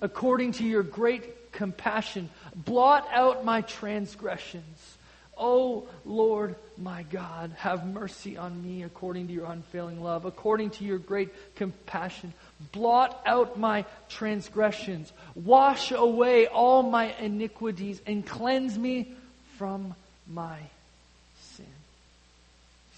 according 0.01 0.53
to 0.53 0.63
your 0.63 0.83
great 0.83 1.51
compassion. 1.51 2.29
Blot 2.55 3.07
out 3.11 3.43
my 3.43 3.61
transgressions. 3.61 4.97
O 5.37 5.87
Lord 6.05 6.55
my 6.77 7.03
God, 7.03 7.51
have 7.57 7.85
mercy 7.85 8.37
on 8.37 8.61
me 8.63 8.83
according 8.83 9.27
to 9.27 9.33
your 9.33 9.51
unfailing 9.51 10.01
love, 10.01 10.25
according 10.25 10.69
to 10.71 10.85
your 10.85 10.97
great 10.97 11.29
compassion. 11.55 12.33
Blot 12.71 13.21
out 13.25 13.59
my 13.59 13.85
transgressions. 14.09 15.11
Wash 15.35 15.91
away 15.91 16.47
all 16.47 16.83
my 16.83 17.13
iniquities 17.19 18.01
and 18.05 18.25
cleanse 18.25 18.77
me 18.77 19.13
from 19.57 19.93
my 20.27 20.57
sin. 21.55 21.65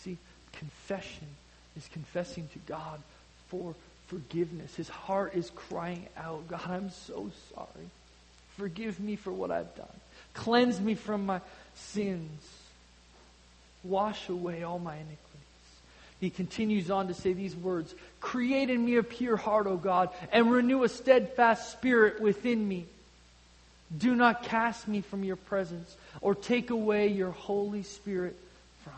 See, 0.02 0.17
confession 0.54 1.28
is 1.76 1.88
confessing 1.91 2.48
to 2.54 2.60
God 2.67 3.00
for 3.48 3.74
forgiveness. 4.08 4.76
His 4.76 4.89
heart 4.89 5.36
is 5.36 5.52
crying 5.56 6.08
out, 6.17 6.48
God, 6.48 6.62
I'm 6.67 6.89
so 6.89 7.32
sorry. 7.54 7.89
Forgive 8.58 9.00
me 9.00 9.15
for 9.15 9.32
what 9.32 9.52
I've 9.52 9.76
done. 9.76 9.88
Cleanse 10.34 10.80
me 10.80 10.96
from 10.96 11.26
my 11.26 11.41
sins. 11.76 12.41
Wash 13.84 14.30
away 14.30 14.63
all 14.63 14.80
my 14.80 14.96
iniquities. 14.96 15.17
He 16.20 16.30
continues 16.30 16.90
on 16.90 17.08
to 17.08 17.14
say 17.14 17.34
these 17.34 17.56
words 17.56 17.94
Create 18.20 18.70
in 18.70 18.84
me 18.84 18.98
a 18.98 19.04
pure 19.04 19.38
heart, 19.38 19.68
O 19.68 19.78
God, 19.78 20.10
and 20.32 20.52
renew 20.52 20.84
a 20.84 20.90
steadfast 20.90 21.72
spirit 21.72 22.20
within 22.20 22.68
me. 22.68 22.86
Do 23.96 24.16
not 24.16 24.44
cast 24.44 24.88
me 24.88 25.02
from 25.02 25.24
your 25.24 25.36
presence 25.36 25.96
or 26.20 26.36
take 26.36 26.72
away 26.72 27.08
your 27.08 27.32
Holy 27.32 27.84
Spirit 27.84 28.36
from 28.84 28.94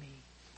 me. 0.00 0.08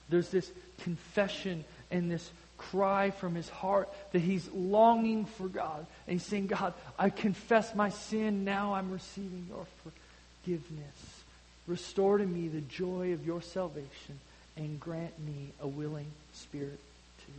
There's 0.08 0.30
this 0.30 0.50
confession 0.82 1.64
and 1.90 2.10
this 2.10 2.30
cry 2.56 3.10
from 3.10 3.34
his 3.34 3.48
heart 3.48 3.90
that 4.12 4.20
he's 4.20 4.48
longing 4.52 5.26
for 5.26 5.48
God. 5.48 5.84
And 6.06 6.18
he's 6.18 6.26
saying, 6.26 6.46
God, 6.46 6.72
I 6.98 7.10
confess 7.10 7.74
my 7.74 7.90
sin. 7.90 8.44
Now 8.44 8.74
I'm 8.74 8.90
receiving 8.90 9.46
your 9.50 9.66
forgiveness. 9.82 11.24
Restore 11.66 12.18
to 12.18 12.26
me 12.26 12.48
the 12.48 12.60
joy 12.60 13.12
of 13.12 13.26
your 13.26 13.42
salvation 13.42 14.18
and 14.56 14.78
grant 14.78 15.18
me 15.18 15.48
a 15.60 15.66
willing 15.66 16.10
spirit 16.32 16.78
to 17.18 17.32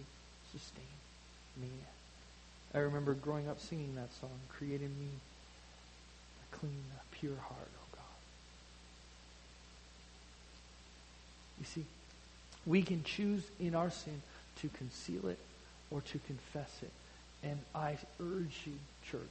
sustain 0.52 0.84
me. 1.62 1.70
I 2.74 2.80
remember 2.80 3.14
growing 3.14 3.48
up 3.48 3.60
singing 3.60 3.96
that 3.96 4.12
song, 4.20 4.32
creating 4.50 4.90
me 5.00 5.10
a 6.42 6.56
clean, 6.56 6.84
a 6.96 7.16
pure 7.16 7.36
heart, 7.36 7.70
oh 7.76 7.88
God. 7.92 8.02
You 11.60 11.66
see, 11.66 11.86
we 12.66 12.82
can 12.82 13.04
choose 13.04 13.44
in 13.60 13.76
our 13.76 13.92
sin 13.92 14.22
to 14.62 14.70
conceal 14.70 15.28
it 15.28 15.40
or 15.92 16.02
to 16.02 16.20
confess 16.26 16.82
it. 16.82 16.92
And 17.44 17.60
I 17.76 17.98
urge 18.20 18.62
you, 18.66 18.74
church, 19.12 19.22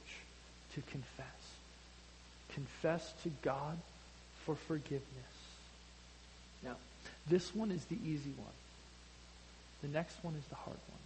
to 0.75 0.81
confess. 0.89 1.25
Confess 2.53 3.13
to 3.23 3.31
God 3.41 3.77
for 4.45 4.55
forgiveness. 4.55 5.32
This 7.27 7.53
one 7.55 7.71
is 7.71 7.83
the 7.85 7.97
easy 8.03 8.31
one. 8.37 8.53
The 9.81 9.87
next 9.89 10.23
one 10.23 10.35
is 10.35 10.45
the 10.47 10.55
hard 10.55 10.77
one. 10.77 10.99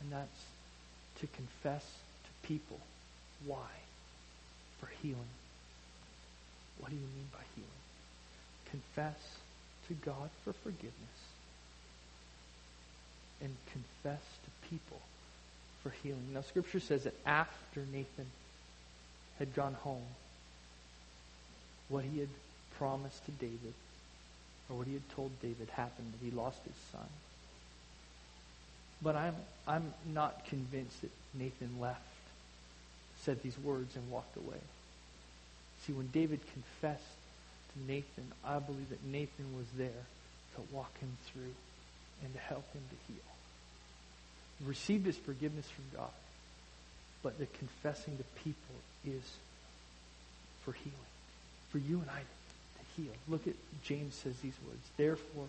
And 0.00 0.12
that's 0.12 0.44
to 1.20 1.26
confess 1.28 1.84
to 1.84 2.48
people. 2.48 2.78
Why? 3.46 3.68
For 4.80 4.88
healing. 5.02 5.16
What 6.78 6.90
do 6.90 6.96
you 6.96 7.02
mean 7.02 7.28
by 7.32 7.42
healing? 7.54 7.70
Confess 8.70 9.16
to 9.88 9.94
God 9.94 10.30
for 10.44 10.52
forgiveness. 10.52 10.92
And 13.40 13.54
confess 13.72 14.22
to 14.44 14.68
people 14.68 15.00
for 15.82 15.90
healing. 16.02 16.32
Now, 16.34 16.42
Scripture 16.42 16.80
says 16.80 17.04
that 17.04 17.14
after 17.24 17.80
Nathan 17.92 18.26
had 19.38 19.54
gone 19.54 19.74
home, 19.74 20.06
what 21.88 22.04
he 22.04 22.20
had 22.20 22.28
promised 22.78 23.24
to 23.26 23.32
David 23.32 23.74
or 24.68 24.76
what 24.76 24.86
he 24.86 24.92
had 24.94 25.08
told 25.10 25.30
David 25.40 25.68
happened, 25.70 26.12
that 26.12 26.24
he 26.24 26.30
lost 26.30 26.60
his 26.64 26.76
son. 26.92 27.08
But 29.00 29.16
I'm, 29.16 29.36
I'm 29.66 29.94
not 30.12 30.46
convinced 30.46 31.00
that 31.02 31.10
Nathan 31.34 31.80
left, 31.80 32.00
said 33.22 33.42
these 33.42 33.58
words, 33.58 33.94
and 33.96 34.10
walked 34.10 34.36
away. 34.36 34.60
See, 35.86 35.92
when 35.92 36.08
David 36.08 36.40
confessed 36.52 37.04
to 37.72 37.92
Nathan, 37.92 38.32
I 38.44 38.58
believe 38.58 38.88
that 38.90 39.04
Nathan 39.04 39.56
was 39.56 39.66
there 39.76 40.04
to 40.56 40.74
walk 40.74 40.98
him 40.98 41.16
through 41.26 41.54
and 42.24 42.32
to 42.34 42.40
help 42.40 42.70
him 42.72 42.82
to 42.90 43.12
heal. 43.12 43.22
He 44.58 44.68
received 44.68 45.06
his 45.06 45.16
forgiveness 45.16 45.66
from 45.66 45.84
God, 45.96 46.10
but 47.22 47.38
the 47.38 47.46
confessing 47.46 48.16
to 48.18 48.24
people 48.42 48.74
is 49.06 49.22
for 50.64 50.72
healing, 50.72 50.92
for 51.70 51.78
you 51.78 52.00
and 52.00 52.10
I 52.10 52.20
heal. 52.98 53.12
Look 53.28 53.46
at 53.46 53.54
James 53.84 54.14
says 54.14 54.34
these 54.42 54.56
words. 54.66 54.80
Therefore, 54.96 55.46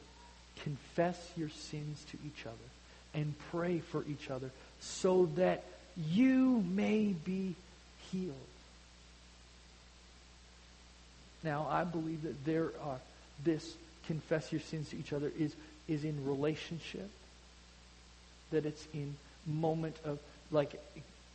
confess 0.64 1.18
your 1.36 1.50
sins 1.50 2.06
to 2.12 2.18
each 2.26 2.46
other 2.46 2.56
and 3.14 3.34
pray 3.52 3.80
for 3.80 4.04
each 4.08 4.30
other 4.30 4.52
so 4.80 5.30
that 5.36 5.64
you 5.98 6.64
may 6.70 7.16
be 7.26 7.56
healed. 8.12 8.34
Now, 11.44 11.68
I 11.70 11.84
believe 11.84 12.24
that 12.24 12.46
there 12.46 12.72
are 12.84 13.00
this 13.44 13.76
confess 14.06 14.52
your 14.52 14.62
sins 14.62 14.90
to 14.90 14.98
each 14.98 15.14
other 15.14 15.32
is 15.38 15.56
is 15.88 16.04
in 16.04 16.26
relationship. 16.26 17.10
That 18.52 18.66
it's 18.66 18.86
in 18.94 19.16
moment 19.46 19.96
of 20.06 20.20
like 20.52 20.80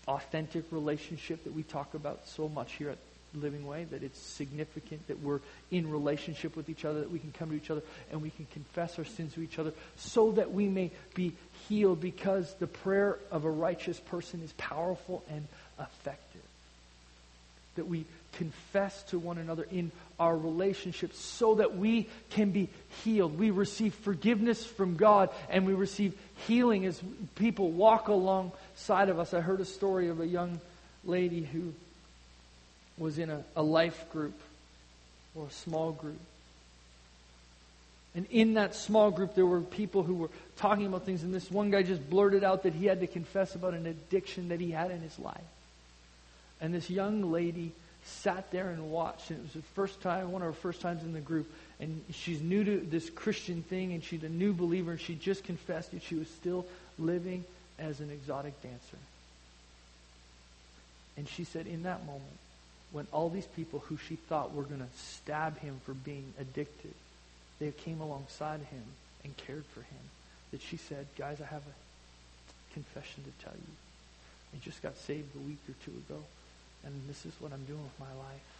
authentic 0.07 0.65
relationship 0.71 1.45
that 1.45 1.55
we 1.55 1.63
talk 1.63 1.95
about 1.95 2.27
so 2.27 2.49
much 2.49 2.73
here 2.73 2.91
at 2.91 2.99
living 3.35 3.67
way, 3.67 3.85
that 3.85 4.03
it's 4.03 4.19
significant, 4.19 5.07
that 5.09 5.21
we're 5.21 5.41
in 5.71 5.91
relationship 5.91 6.57
with 6.57 6.69
each 6.69 6.85
other, 6.85 7.01
that 7.01 7.11
we 7.11 7.19
can 7.19 7.33
come 7.33 7.51
to 7.51 7.57
each 7.57 7.71
other 7.71 7.83
and 8.11 8.23
we 8.23 8.31
can 8.31 8.47
confess 8.53 8.99
our 8.99 9.05
sins 9.05 9.35
to 9.35 9.43
each 9.43 9.59
other 9.59 9.73
so 9.97 10.33
that 10.33 10.53
we 10.53 10.69
may 10.69 10.91
be 11.15 11.33
healed 11.69 12.01
because 12.01 12.53
the 12.55 12.67
prayer 12.67 13.19
of 13.31 13.45
a 13.45 13.51
righteous 13.51 13.99
person 13.99 14.41
is 14.43 14.53
powerful 14.53 15.23
and 15.31 15.47
effective. 15.79 16.43
That 17.77 17.87
we 17.87 18.05
confess 18.35 19.03
to 19.05 19.19
one 19.19 19.39
another 19.39 19.67
in 19.71 19.91
our 20.19 20.37
relationships 20.37 21.19
so 21.19 21.57
that 21.57 21.77
we 21.77 22.09
can 22.31 22.51
be 22.51 22.69
healed. 23.03 23.39
We 23.39 23.51
receive 23.51 23.95
forgiveness 23.95 24.65
from 24.65 24.97
God 24.97 25.31
and 25.49 25.67
we 25.67 25.75
receive 25.75 26.15
healing 26.47 26.87
as 26.87 27.01
people 27.35 27.71
walk 27.71 28.09
alongside 28.09 29.09
of 29.09 29.19
us. 29.19 29.35
I 29.35 29.41
heard 29.41 29.61
a 29.61 29.65
story 29.65 30.09
of 30.09 30.21
a 30.21 30.27
young 30.27 30.61
lady 31.05 31.43
who 31.43 31.73
was 32.99 33.19
in 33.19 33.31
a, 33.31 33.43
a 33.57 33.63
life 33.63 34.11
group 34.13 34.39
or 35.35 35.47
a 35.47 35.51
small 35.51 35.93
group. 35.93 36.21
And 38.15 38.27
in 38.31 38.55
that 38.55 38.77
small 38.77 39.11
group, 39.11 39.35
there 39.35 39.47
were 39.47 39.61
people 39.61 40.05
who 40.05 40.15
were 40.15 40.31
talking 40.57 40.87
about 40.87 41.05
things, 41.05 41.25
and 41.25 41.35
this 41.35 41.51
one 41.51 41.71
guy 41.71 41.83
just 41.83 42.09
blurted 42.09 42.45
out 42.45 42.63
that 42.63 42.73
he 42.73 42.87
had 42.87 43.01
to 43.01 43.09
confess 43.09 43.57
about 43.57 43.75
an 43.75 43.87
addiction 43.87 44.51
that 44.51 44.61
he 44.61 44.71
had 44.71 44.93
in 44.93 45.01
his 45.01 45.19
life. 45.19 45.41
And 46.61 46.73
this 46.73 46.89
young 46.89 47.33
lady 47.33 47.73
sat 48.05 48.53
there 48.53 48.69
and 48.69 48.91
watched, 48.91 49.31
and 49.31 49.41
it 49.41 49.43
was 49.43 49.53
the 49.55 49.63
first 49.75 50.01
time, 50.01 50.31
one 50.31 50.43
of 50.43 50.47
her 50.47 50.53
first 50.53 50.81
times 50.81 51.03
in 51.03 51.13
the 51.13 51.21
group, 51.21 51.51
and 51.81 52.05
she's 52.13 52.41
new 52.41 52.63
to 52.63 52.77
this 52.79 53.11
Christian 53.11 53.63
thing, 53.63 53.93
and 53.93 54.05
she's 54.05 54.23
a 54.23 54.29
new 54.29 54.53
believer, 54.53 54.93
and 54.93 55.01
she 55.01 55.17
just 55.17 55.43
confessed 55.43 55.91
that 55.91 56.03
she 56.03 56.15
was 56.15 56.29
still 56.29 56.67
living 56.99 57.45
as 57.81 57.99
an 57.99 58.11
exotic 58.11 58.61
dancer. 58.63 58.99
And 61.17 61.29
she 61.29 61.43
said, 61.43 61.67
in 61.67 61.83
that 61.83 62.07
moment, 62.07 62.23
when 62.95 63.09
all 63.11 63.29
these 63.29 63.47
people 63.57 63.81
who 63.89 63.97
she 63.97 64.15
thought 64.15 64.55
were 64.55 64.63
going 64.63 64.79
to 64.79 64.87
stab 64.97 65.59
him 65.59 65.81
for 65.85 65.95
being 65.95 66.33
addicted, 66.39 66.95
they 67.59 67.73
came 67.73 68.01
alongside 68.01 68.61
him 68.61 68.85
and 69.25 69.37
cared 69.37 69.65
for 69.75 69.81
him, 69.81 70.05
that 70.53 70.63
she 70.63 70.77
said, 70.77 71.05
guys, 71.19 71.41
I 71.41 71.47
have 71.47 71.63
a 71.63 72.73
confession 72.73 73.25
to 73.25 73.45
tell 73.45 73.53
you. 73.53 73.75
I 74.55 74.65
just 74.65 74.81
got 74.81 74.97
saved 74.97 75.35
a 75.35 75.41
week 75.41 75.59
or 75.69 75.75
two 75.85 75.91
ago, 76.09 76.23
and 76.85 76.95
this 77.09 77.27
is 77.27 77.33
what 77.41 77.53
I'm 77.53 77.65
doing 77.65 77.83
with 77.83 77.99
my 77.99 78.15
life. 78.15 78.53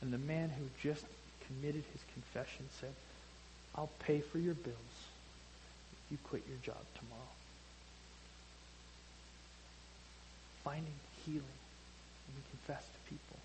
And 0.00 0.10
the 0.10 0.16
man 0.16 0.48
who 0.48 0.64
just 0.82 1.04
committed 1.46 1.84
his 1.92 2.02
confession 2.14 2.64
said, 2.80 2.94
I'll 3.76 3.90
pay 3.98 4.20
for 4.20 4.38
your 4.38 4.54
bills 4.54 4.96
if 5.92 6.12
you 6.12 6.18
quit 6.24 6.42
your 6.48 6.58
job 6.64 6.82
tomorrow. 6.94 7.20
Finding 10.64 10.94
healing 11.26 11.42
when 12.26 12.36
we 12.36 12.42
confess 12.50 12.84
to 12.84 13.10
people. 13.10 13.38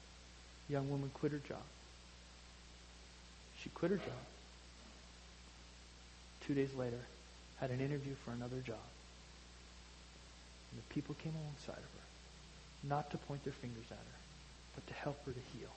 The 0.68 0.74
young 0.74 0.90
woman 0.90 1.12
quit 1.14 1.32
her 1.32 1.42
job. 1.48 1.64
She 3.62 3.70
quit 3.70 3.92
her 3.92 3.98
job. 3.98 4.24
Two 6.46 6.54
days 6.54 6.74
later, 6.74 7.00
had 7.60 7.72
an 7.72 7.82
interview 7.82 8.16
for 8.24 8.32
another 8.32 8.62
job. 8.66 8.88
And 10.72 10.82
the 10.82 10.94
people 10.94 11.16
came 11.16 11.34
alongside 11.36 11.82
of 11.84 11.92
her, 11.98 12.08
not 12.88 13.12
to 13.12 13.18
point 13.18 13.44
their 13.44 13.54
fingers 13.54 13.86
at 13.92 13.98
her, 13.98 14.20
but 14.76 14.88
to 14.88 14.94
help 14.94 15.26
her 15.26 15.32
to 15.32 15.58
heal. 15.58 15.70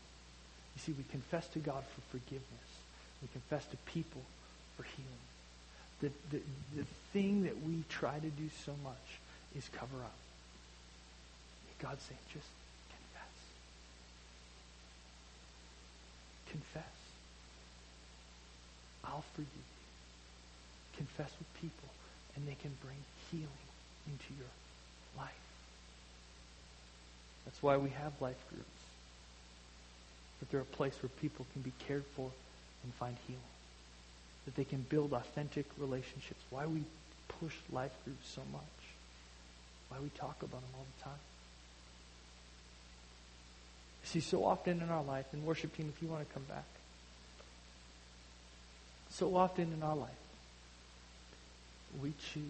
You 0.77 0.81
see, 0.81 0.93
we 0.93 1.05
confess 1.11 1.49
to 1.49 1.59
God 1.59 1.85
for 1.95 2.17
forgiveness. 2.17 2.71
We 3.21 3.29
confess 3.33 3.67
to 3.67 3.77
people 3.87 4.23
for 4.77 4.85
healing. 4.85 5.27
The, 6.01 6.11
the, 6.31 6.43
the 6.77 6.87
thing 7.13 7.45
that 7.45 7.63
we 7.63 7.85
try 7.89 8.19
to 8.19 8.29
do 8.29 8.49
so 8.65 8.73
much 8.83 9.21
is 9.57 9.69
cover 9.73 10.03
up. 10.03 10.15
God's 11.83 12.03
saying, 12.05 12.19
just 12.33 12.47
confess. 12.89 13.35
Confess. 16.53 16.95
I'll 19.05 19.25
forgive 19.35 19.49
you. 19.57 20.97
Confess 20.97 21.33
with 21.39 21.61
people, 21.61 21.89
and 22.37 22.47
they 22.47 22.57
can 22.61 22.71
bring 22.85 22.99
healing 23.31 23.67
into 24.07 24.35
your 24.39 24.53
life. 25.17 25.33
That's 27.45 27.63
why 27.63 27.77
we 27.79 27.91
have 27.91 28.13
life 28.21 28.39
groups. 28.51 28.69
That 30.39 30.51
they're 30.51 30.61
a 30.61 30.77
place 30.77 30.95
where 31.03 31.11
people 31.21 31.47
can 31.53 31.63
be 31.63 31.73
cared 31.87 32.05
for 32.15 32.31
and 32.85 32.95
find 32.95 33.17
healing. 33.27 33.43
That 34.45 34.55
they 34.55 34.65
can 34.65 34.85
build 34.89 35.13
authentic 35.13 35.67
relationships. 35.79 36.43
Why 36.51 36.67
we 36.67 36.85
push 37.41 37.55
life 37.73 37.93
groups 38.05 38.29
so 38.29 38.43
much. 38.53 38.63
Why 39.89 39.99
we 40.03 40.11
talk 40.11 40.37
about 40.43 40.61
them 40.61 40.71
all 40.77 40.87
the 40.99 41.05
time. 41.05 41.32
See, 44.05 44.21
so 44.21 44.45
often 44.45 44.81
in 44.81 44.91
our 44.91 45.03
life, 45.03 45.27
and 45.33 45.45
worship 45.45 45.77
team, 45.77 45.93
if 45.95 46.03
you 46.03 46.09
want 46.09 46.27
to 46.27 46.35
come 46.35 46.43
back, 46.45 46.65
so 49.11 49.37
often 49.37 49.73
in 49.73 49.83
our 49.83 49.97
life, 49.97 50.11
we 52.03 52.13
choose 52.33 52.45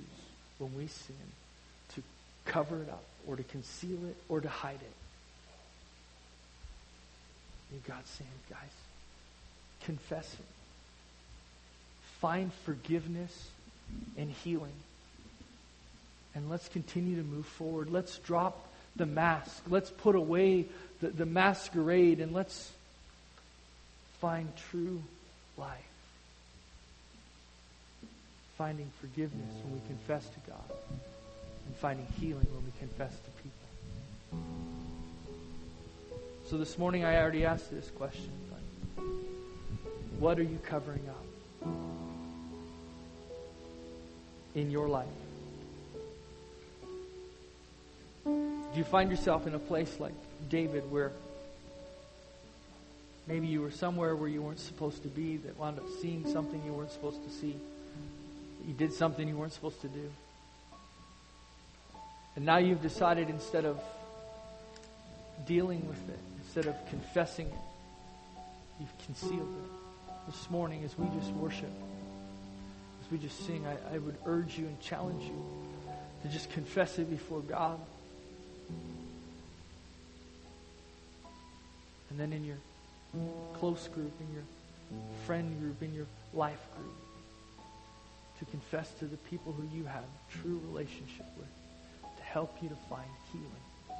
when 0.59 0.75
we 0.77 0.87
sin 0.87 1.17
to 1.95 2.03
cover 2.45 2.77
it 2.83 2.89
up 2.89 3.05
or 3.27 3.37
to 3.37 3.43
conceal 3.43 3.99
it 4.07 4.17
or 4.29 4.41
to 4.41 4.49
hide 4.49 4.75
it. 4.75 4.95
And 7.73 7.85
God's 7.85 8.09
saying, 8.11 8.31
guys, 8.49 8.59
confess 9.85 10.33
it. 10.35 10.47
Find 12.21 12.53
forgiveness 12.65 13.49
and 14.17 14.31
healing. 14.31 14.73
And 16.35 16.49
let's 16.49 16.69
continue 16.69 17.17
to 17.17 17.23
move 17.23 17.47
forward. 17.47 17.91
Let's 17.91 18.19
drop 18.19 18.69
the 18.95 19.07
mask. 19.07 19.65
Let's 19.69 19.91
put 19.91 20.15
away 20.15 20.67
the, 21.03 21.09
the 21.09 21.27
masquerade 21.27 22.21
and 22.21 22.33
let's 22.33 22.71
find 24.21 24.49
true 24.71 25.03
life. 25.59 25.79
Finding 28.57 28.89
forgiveness 29.01 29.53
when 29.65 29.75
we 29.75 29.81
confess 29.89 30.25
to 30.25 30.51
God, 30.51 30.79
and 31.67 31.77
finding 31.77 32.07
healing 32.21 32.47
when 32.55 32.65
we 32.65 32.71
confess 32.79 33.11
to 33.11 33.31
people. 33.43 33.59
So 36.49 36.57
this 36.57 36.79
morning 36.79 37.05
I 37.05 37.21
already 37.21 37.45
asked 37.45 37.71
this 37.71 37.91
question, 37.91 38.31
but 38.51 39.05
what 40.21 40.39
are 40.39 40.45
you 40.45 40.59
covering 40.63 41.03
up 41.09 41.69
in 44.55 44.71
your 44.71 44.89
life? 44.89 45.09
Do 48.25 48.79
you 48.79 48.85
find 48.85 49.11
yourself 49.11 49.49
in 49.49 49.55
a 49.55 49.59
place 49.59 49.99
like 49.99 50.15
David 50.49 50.91
where 50.91 51.13
maybe 53.27 53.47
you 53.47 53.61
were 53.61 53.71
somewhere 53.71 54.15
where 54.17 54.29
you 54.29 54.43
weren't 54.43 54.61
supposed 54.61 55.03
to 55.03 55.09
be, 55.09 55.37
that 55.39 55.57
wound 55.59 55.79
up 55.79 55.85
seeing 56.01 56.27
something 56.33 56.63
you 56.65 56.73
weren't 56.73 56.91
supposed 56.91 57.23
to 57.25 57.31
see? 57.31 57.57
You 58.67 58.75
did 58.75 58.93
something 58.93 59.27
you 59.29 59.37
weren't 59.37 59.53
supposed 59.53 59.81
to 59.83 59.89
do. 59.89 60.11
And 62.37 62.47
now 62.47 62.59
you've 62.59 62.83
decided 62.83 63.29
instead 63.29 63.65
of 63.65 63.81
dealing 65.47 65.87
with 65.89 66.09
it, 66.09 66.19
instead 66.45 66.67
of 66.67 66.77
confessing 66.89 67.47
it, 67.47 67.55
you've 68.81 69.07
concealed 69.07 69.41
it. 69.41 70.13
This 70.27 70.51
morning, 70.51 70.85
as 70.85 70.97
we 70.97 71.07
just 71.19 71.33
worship, 71.33 71.73
as 73.05 73.11
we 73.11 73.19
just 73.19 73.45
sing, 73.45 73.67
I, 73.67 73.97
I 73.97 73.99
would 73.99 74.17
urge 74.25 74.57
you 74.57 74.67
and 74.67 74.81
challenge 74.81 75.25
you 75.25 75.45
to 76.23 76.29
just 76.29 76.51
confess 76.51 76.99
it 76.99 77.11
before 77.11 77.41
God. 77.41 77.79
And 82.13 82.21
then 82.21 82.35
in 82.35 82.45
your 82.45 82.59
close 83.59 83.89
group, 83.89 84.13
in 84.21 84.35
your 84.35 84.43
friend 85.25 85.59
group, 85.61 85.83
in 85.83 85.95
your 85.95 86.05
life 86.35 86.61
group, 86.77 86.95
to 88.39 88.45
confess 88.51 88.91
to 88.99 89.07
the 89.07 89.17
people 89.17 89.53
who 89.53 89.65
you 89.75 89.87
have 89.87 90.05
true 90.43 90.61
relationship 90.69 91.25
with, 91.39 91.49
to 92.19 92.23
help 92.23 92.55
you 92.63 92.69
to 92.69 92.77
find 92.91 93.09
healing, 93.33 93.99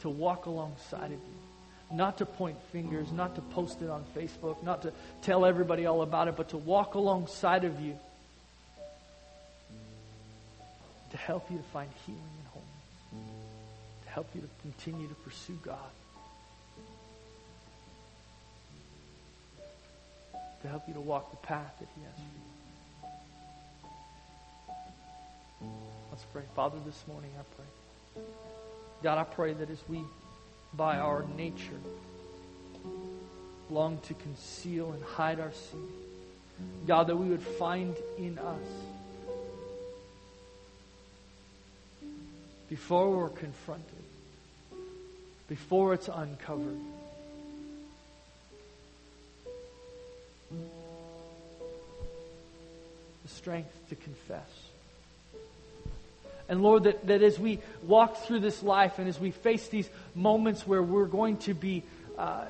to 0.00 0.10
walk 0.10 0.44
alongside 0.44 1.06
of 1.06 1.12
you, 1.12 1.96
not 1.96 2.18
to 2.18 2.26
point 2.26 2.58
fingers, 2.70 3.10
not 3.12 3.34
to 3.34 3.40
post 3.40 3.80
it 3.80 3.88
on 3.88 4.04
Facebook, 4.14 4.62
not 4.62 4.82
to 4.82 4.92
tell 5.22 5.46
everybody 5.46 5.86
all 5.86 6.02
about 6.02 6.28
it, 6.28 6.36
but 6.36 6.50
to 6.50 6.58
walk 6.58 6.96
alongside 6.96 7.64
of 7.64 7.80
you, 7.80 7.98
to 11.12 11.16
help 11.16 11.50
you 11.50 11.56
to 11.56 11.64
find 11.72 11.88
healing 12.04 12.20
and 12.20 12.48
wholeness, 12.52 14.04
to 14.04 14.10
help 14.10 14.28
you 14.34 14.42
to 14.42 14.48
continue 14.60 15.08
to 15.08 15.14
pursue 15.14 15.58
God. 15.62 15.78
To 20.66 20.70
help 20.70 20.88
you 20.88 20.94
to 20.94 21.00
walk 21.00 21.30
the 21.30 21.36
path 21.46 21.72
that 21.78 21.88
He 21.94 22.02
has 22.02 22.14
for 25.60 25.68
you. 25.68 25.70
Let's 26.10 26.24
pray. 26.32 26.42
Father, 26.56 26.78
this 26.84 27.04
morning 27.06 27.30
I 27.38 27.42
pray. 27.56 28.24
God, 29.02 29.18
I 29.18 29.24
pray 29.24 29.52
that 29.52 29.70
as 29.70 29.78
we, 29.88 30.00
by 30.74 30.98
our 30.98 31.24
nature, 31.36 31.80
long 33.70 33.98
to 34.08 34.14
conceal 34.14 34.90
and 34.90 35.02
hide 35.04 35.38
our 35.38 35.52
sin, 35.52 35.86
God, 36.86 37.06
that 37.06 37.16
we 37.16 37.28
would 37.28 37.42
find 37.42 37.94
in 38.18 38.38
us, 38.38 38.68
before 42.68 43.10
we're 43.10 43.28
confronted, 43.28 43.84
before 45.48 45.94
it's 45.94 46.08
uncovered. 46.08 46.80
The 53.26 53.34
strength 53.34 53.74
to 53.88 53.96
confess. 53.96 54.48
And 56.48 56.62
Lord, 56.62 56.84
that, 56.84 57.08
that 57.08 57.22
as 57.22 57.40
we 57.40 57.58
walk 57.82 58.18
through 58.18 58.38
this 58.38 58.62
life 58.62 59.00
and 59.00 59.08
as 59.08 59.18
we 59.18 59.32
face 59.32 59.66
these 59.66 59.90
moments 60.14 60.64
where 60.64 60.80
we're 60.80 61.06
going 61.06 61.38
to 61.38 61.52
be 61.52 61.82
uh, 62.16 62.44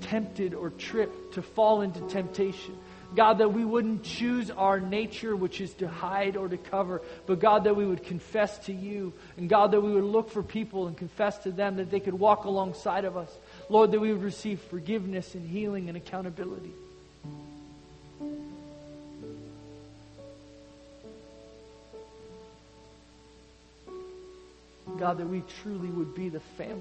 tempted 0.00 0.52
or 0.52 0.70
tripped 0.70 1.34
to 1.34 1.42
fall 1.42 1.82
into 1.82 2.00
temptation, 2.08 2.76
God, 3.14 3.38
that 3.38 3.52
we 3.52 3.64
wouldn't 3.64 4.02
choose 4.02 4.50
our 4.50 4.80
nature, 4.80 5.36
which 5.36 5.60
is 5.60 5.72
to 5.74 5.86
hide 5.86 6.36
or 6.36 6.48
to 6.48 6.56
cover, 6.56 7.00
but 7.26 7.38
God, 7.38 7.64
that 7.64 7.76
we 7.76 7.86
would 7.86 8.02
confess 8.02 8.58
to 8.66 8.72
you. 8.72 9.12
And 9.36 9.48
God, 9.48 9.70
that 9.70 9.80
we 9.80 9.92
would 9.92 10.02
look 10.02 10.28
for 10.28 10.42
people 10.42 10.88
and 10.88 10.96
confess 10.96 11.38
to 11.44 11.52
them 11.52 11.76
that 11.76 11.88
they 11.88 12.00
could 12.00 12.14
walk 12.14 12.46
alongside 12.46 13.04
of 13.04 13.16
us. 13.16 13.30
Lord, 13.68 13.92
that 13.92 14.00
we 14.00 14.12
would 14.12 14.24
receive 14.24 14.58
forgiveness 14.62 15.36
and 15.36 15.48
healing 15.48 15.86
and 15.86 15.96
accountability. 15.96 16.72
God, 25.04 25.18
that 25.18 25.28
we 25.28 25.42
truly 25.62 25.88
would 25.88 26.14
be 26.14 26.30
the 26.30 26.40
family 26.40 26.80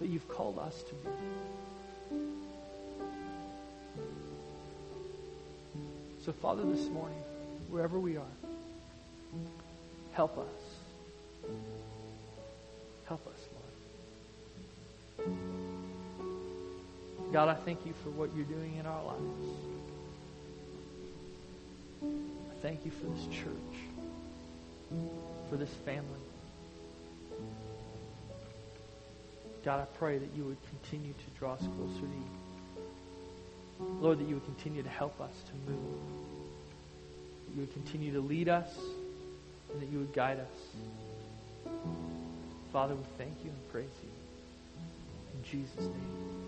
that 0.00 0.08
you've 0.08 0.28
called 0.28 0.58
us 0.58 0.82
to 0.82 0.94
be. 0.96 1.10
So, 6.24 6.32
Father, 6.32 6.64
this 6.64 6.88
morning, 6.88 7.22
wherever 7.70 8.00
we 8.00 8.16
are, 8.16 8.24
help 10.12 10.36
us. 10.38 11.54
Help 13.06 13.24
us, 13.28 13.38
Lord. 15.20 15.38
God, 17.32 17.48
I 17.48 17.54
thank 17.54 17.86
you 17.86 17.94
for 18.02 18.10
what 18.10 18.30
you're 18.34 18.44
doing 18.44 18.74
in 18.74 18.86
our 18.86 19.04
lives. 19.04 19.48
I 22.02 22.54
thank 22.60 22.84
you 22.84 22.90
for 22.90 23.06
this 23.06 23.26
church, 23.28 23.76
for 25.48 25.56
this 25.56 25.70
family. 25.84 26.04
God, 29.64 29.80
I 29.80 29.98
pray 29.98 30.18
that 30.18 30.28
you 30.36 30.44
would 30.44 30.58
continue 30.68 31.12
to 31.12 31.38
draw 31.38 31.54
us 31.54 31.60
closer 31.60 32.00
to 32.00 32.06
you. 32.06 32.46
Lord, 34.00 34.18
that 34.20 34.28
you 34.28 34.34
would 34.34 34.44
continue 34.44 34.82
to 34.82 34.88
help 34.88 35.20
us 35.20 35.32
to 35.48 35.70
move. 35.70 36.00
That 37.46 37.54
you 37.54 37.60
would 37.62 37.72
continue 37.72 38.12
to 38.12 38.20
lead 38.20 38.48
us 38.48 38.68
and 39.72 39.82
that 39.82 39.88
you 39.88 39.98
would 39.98 40.12
guide 40.12 40.38
us. 40.38 41.72
Father, 42.72 42.94
we 42.94 43.02
thank 43.18 43.32
you 43.44 43.50
and 43.50 43.72
praise 43.72 43.90
you. 44.02 44.08
In 45.34 45.42
Jesus' 45.50 45.80
name. 45.80 46.45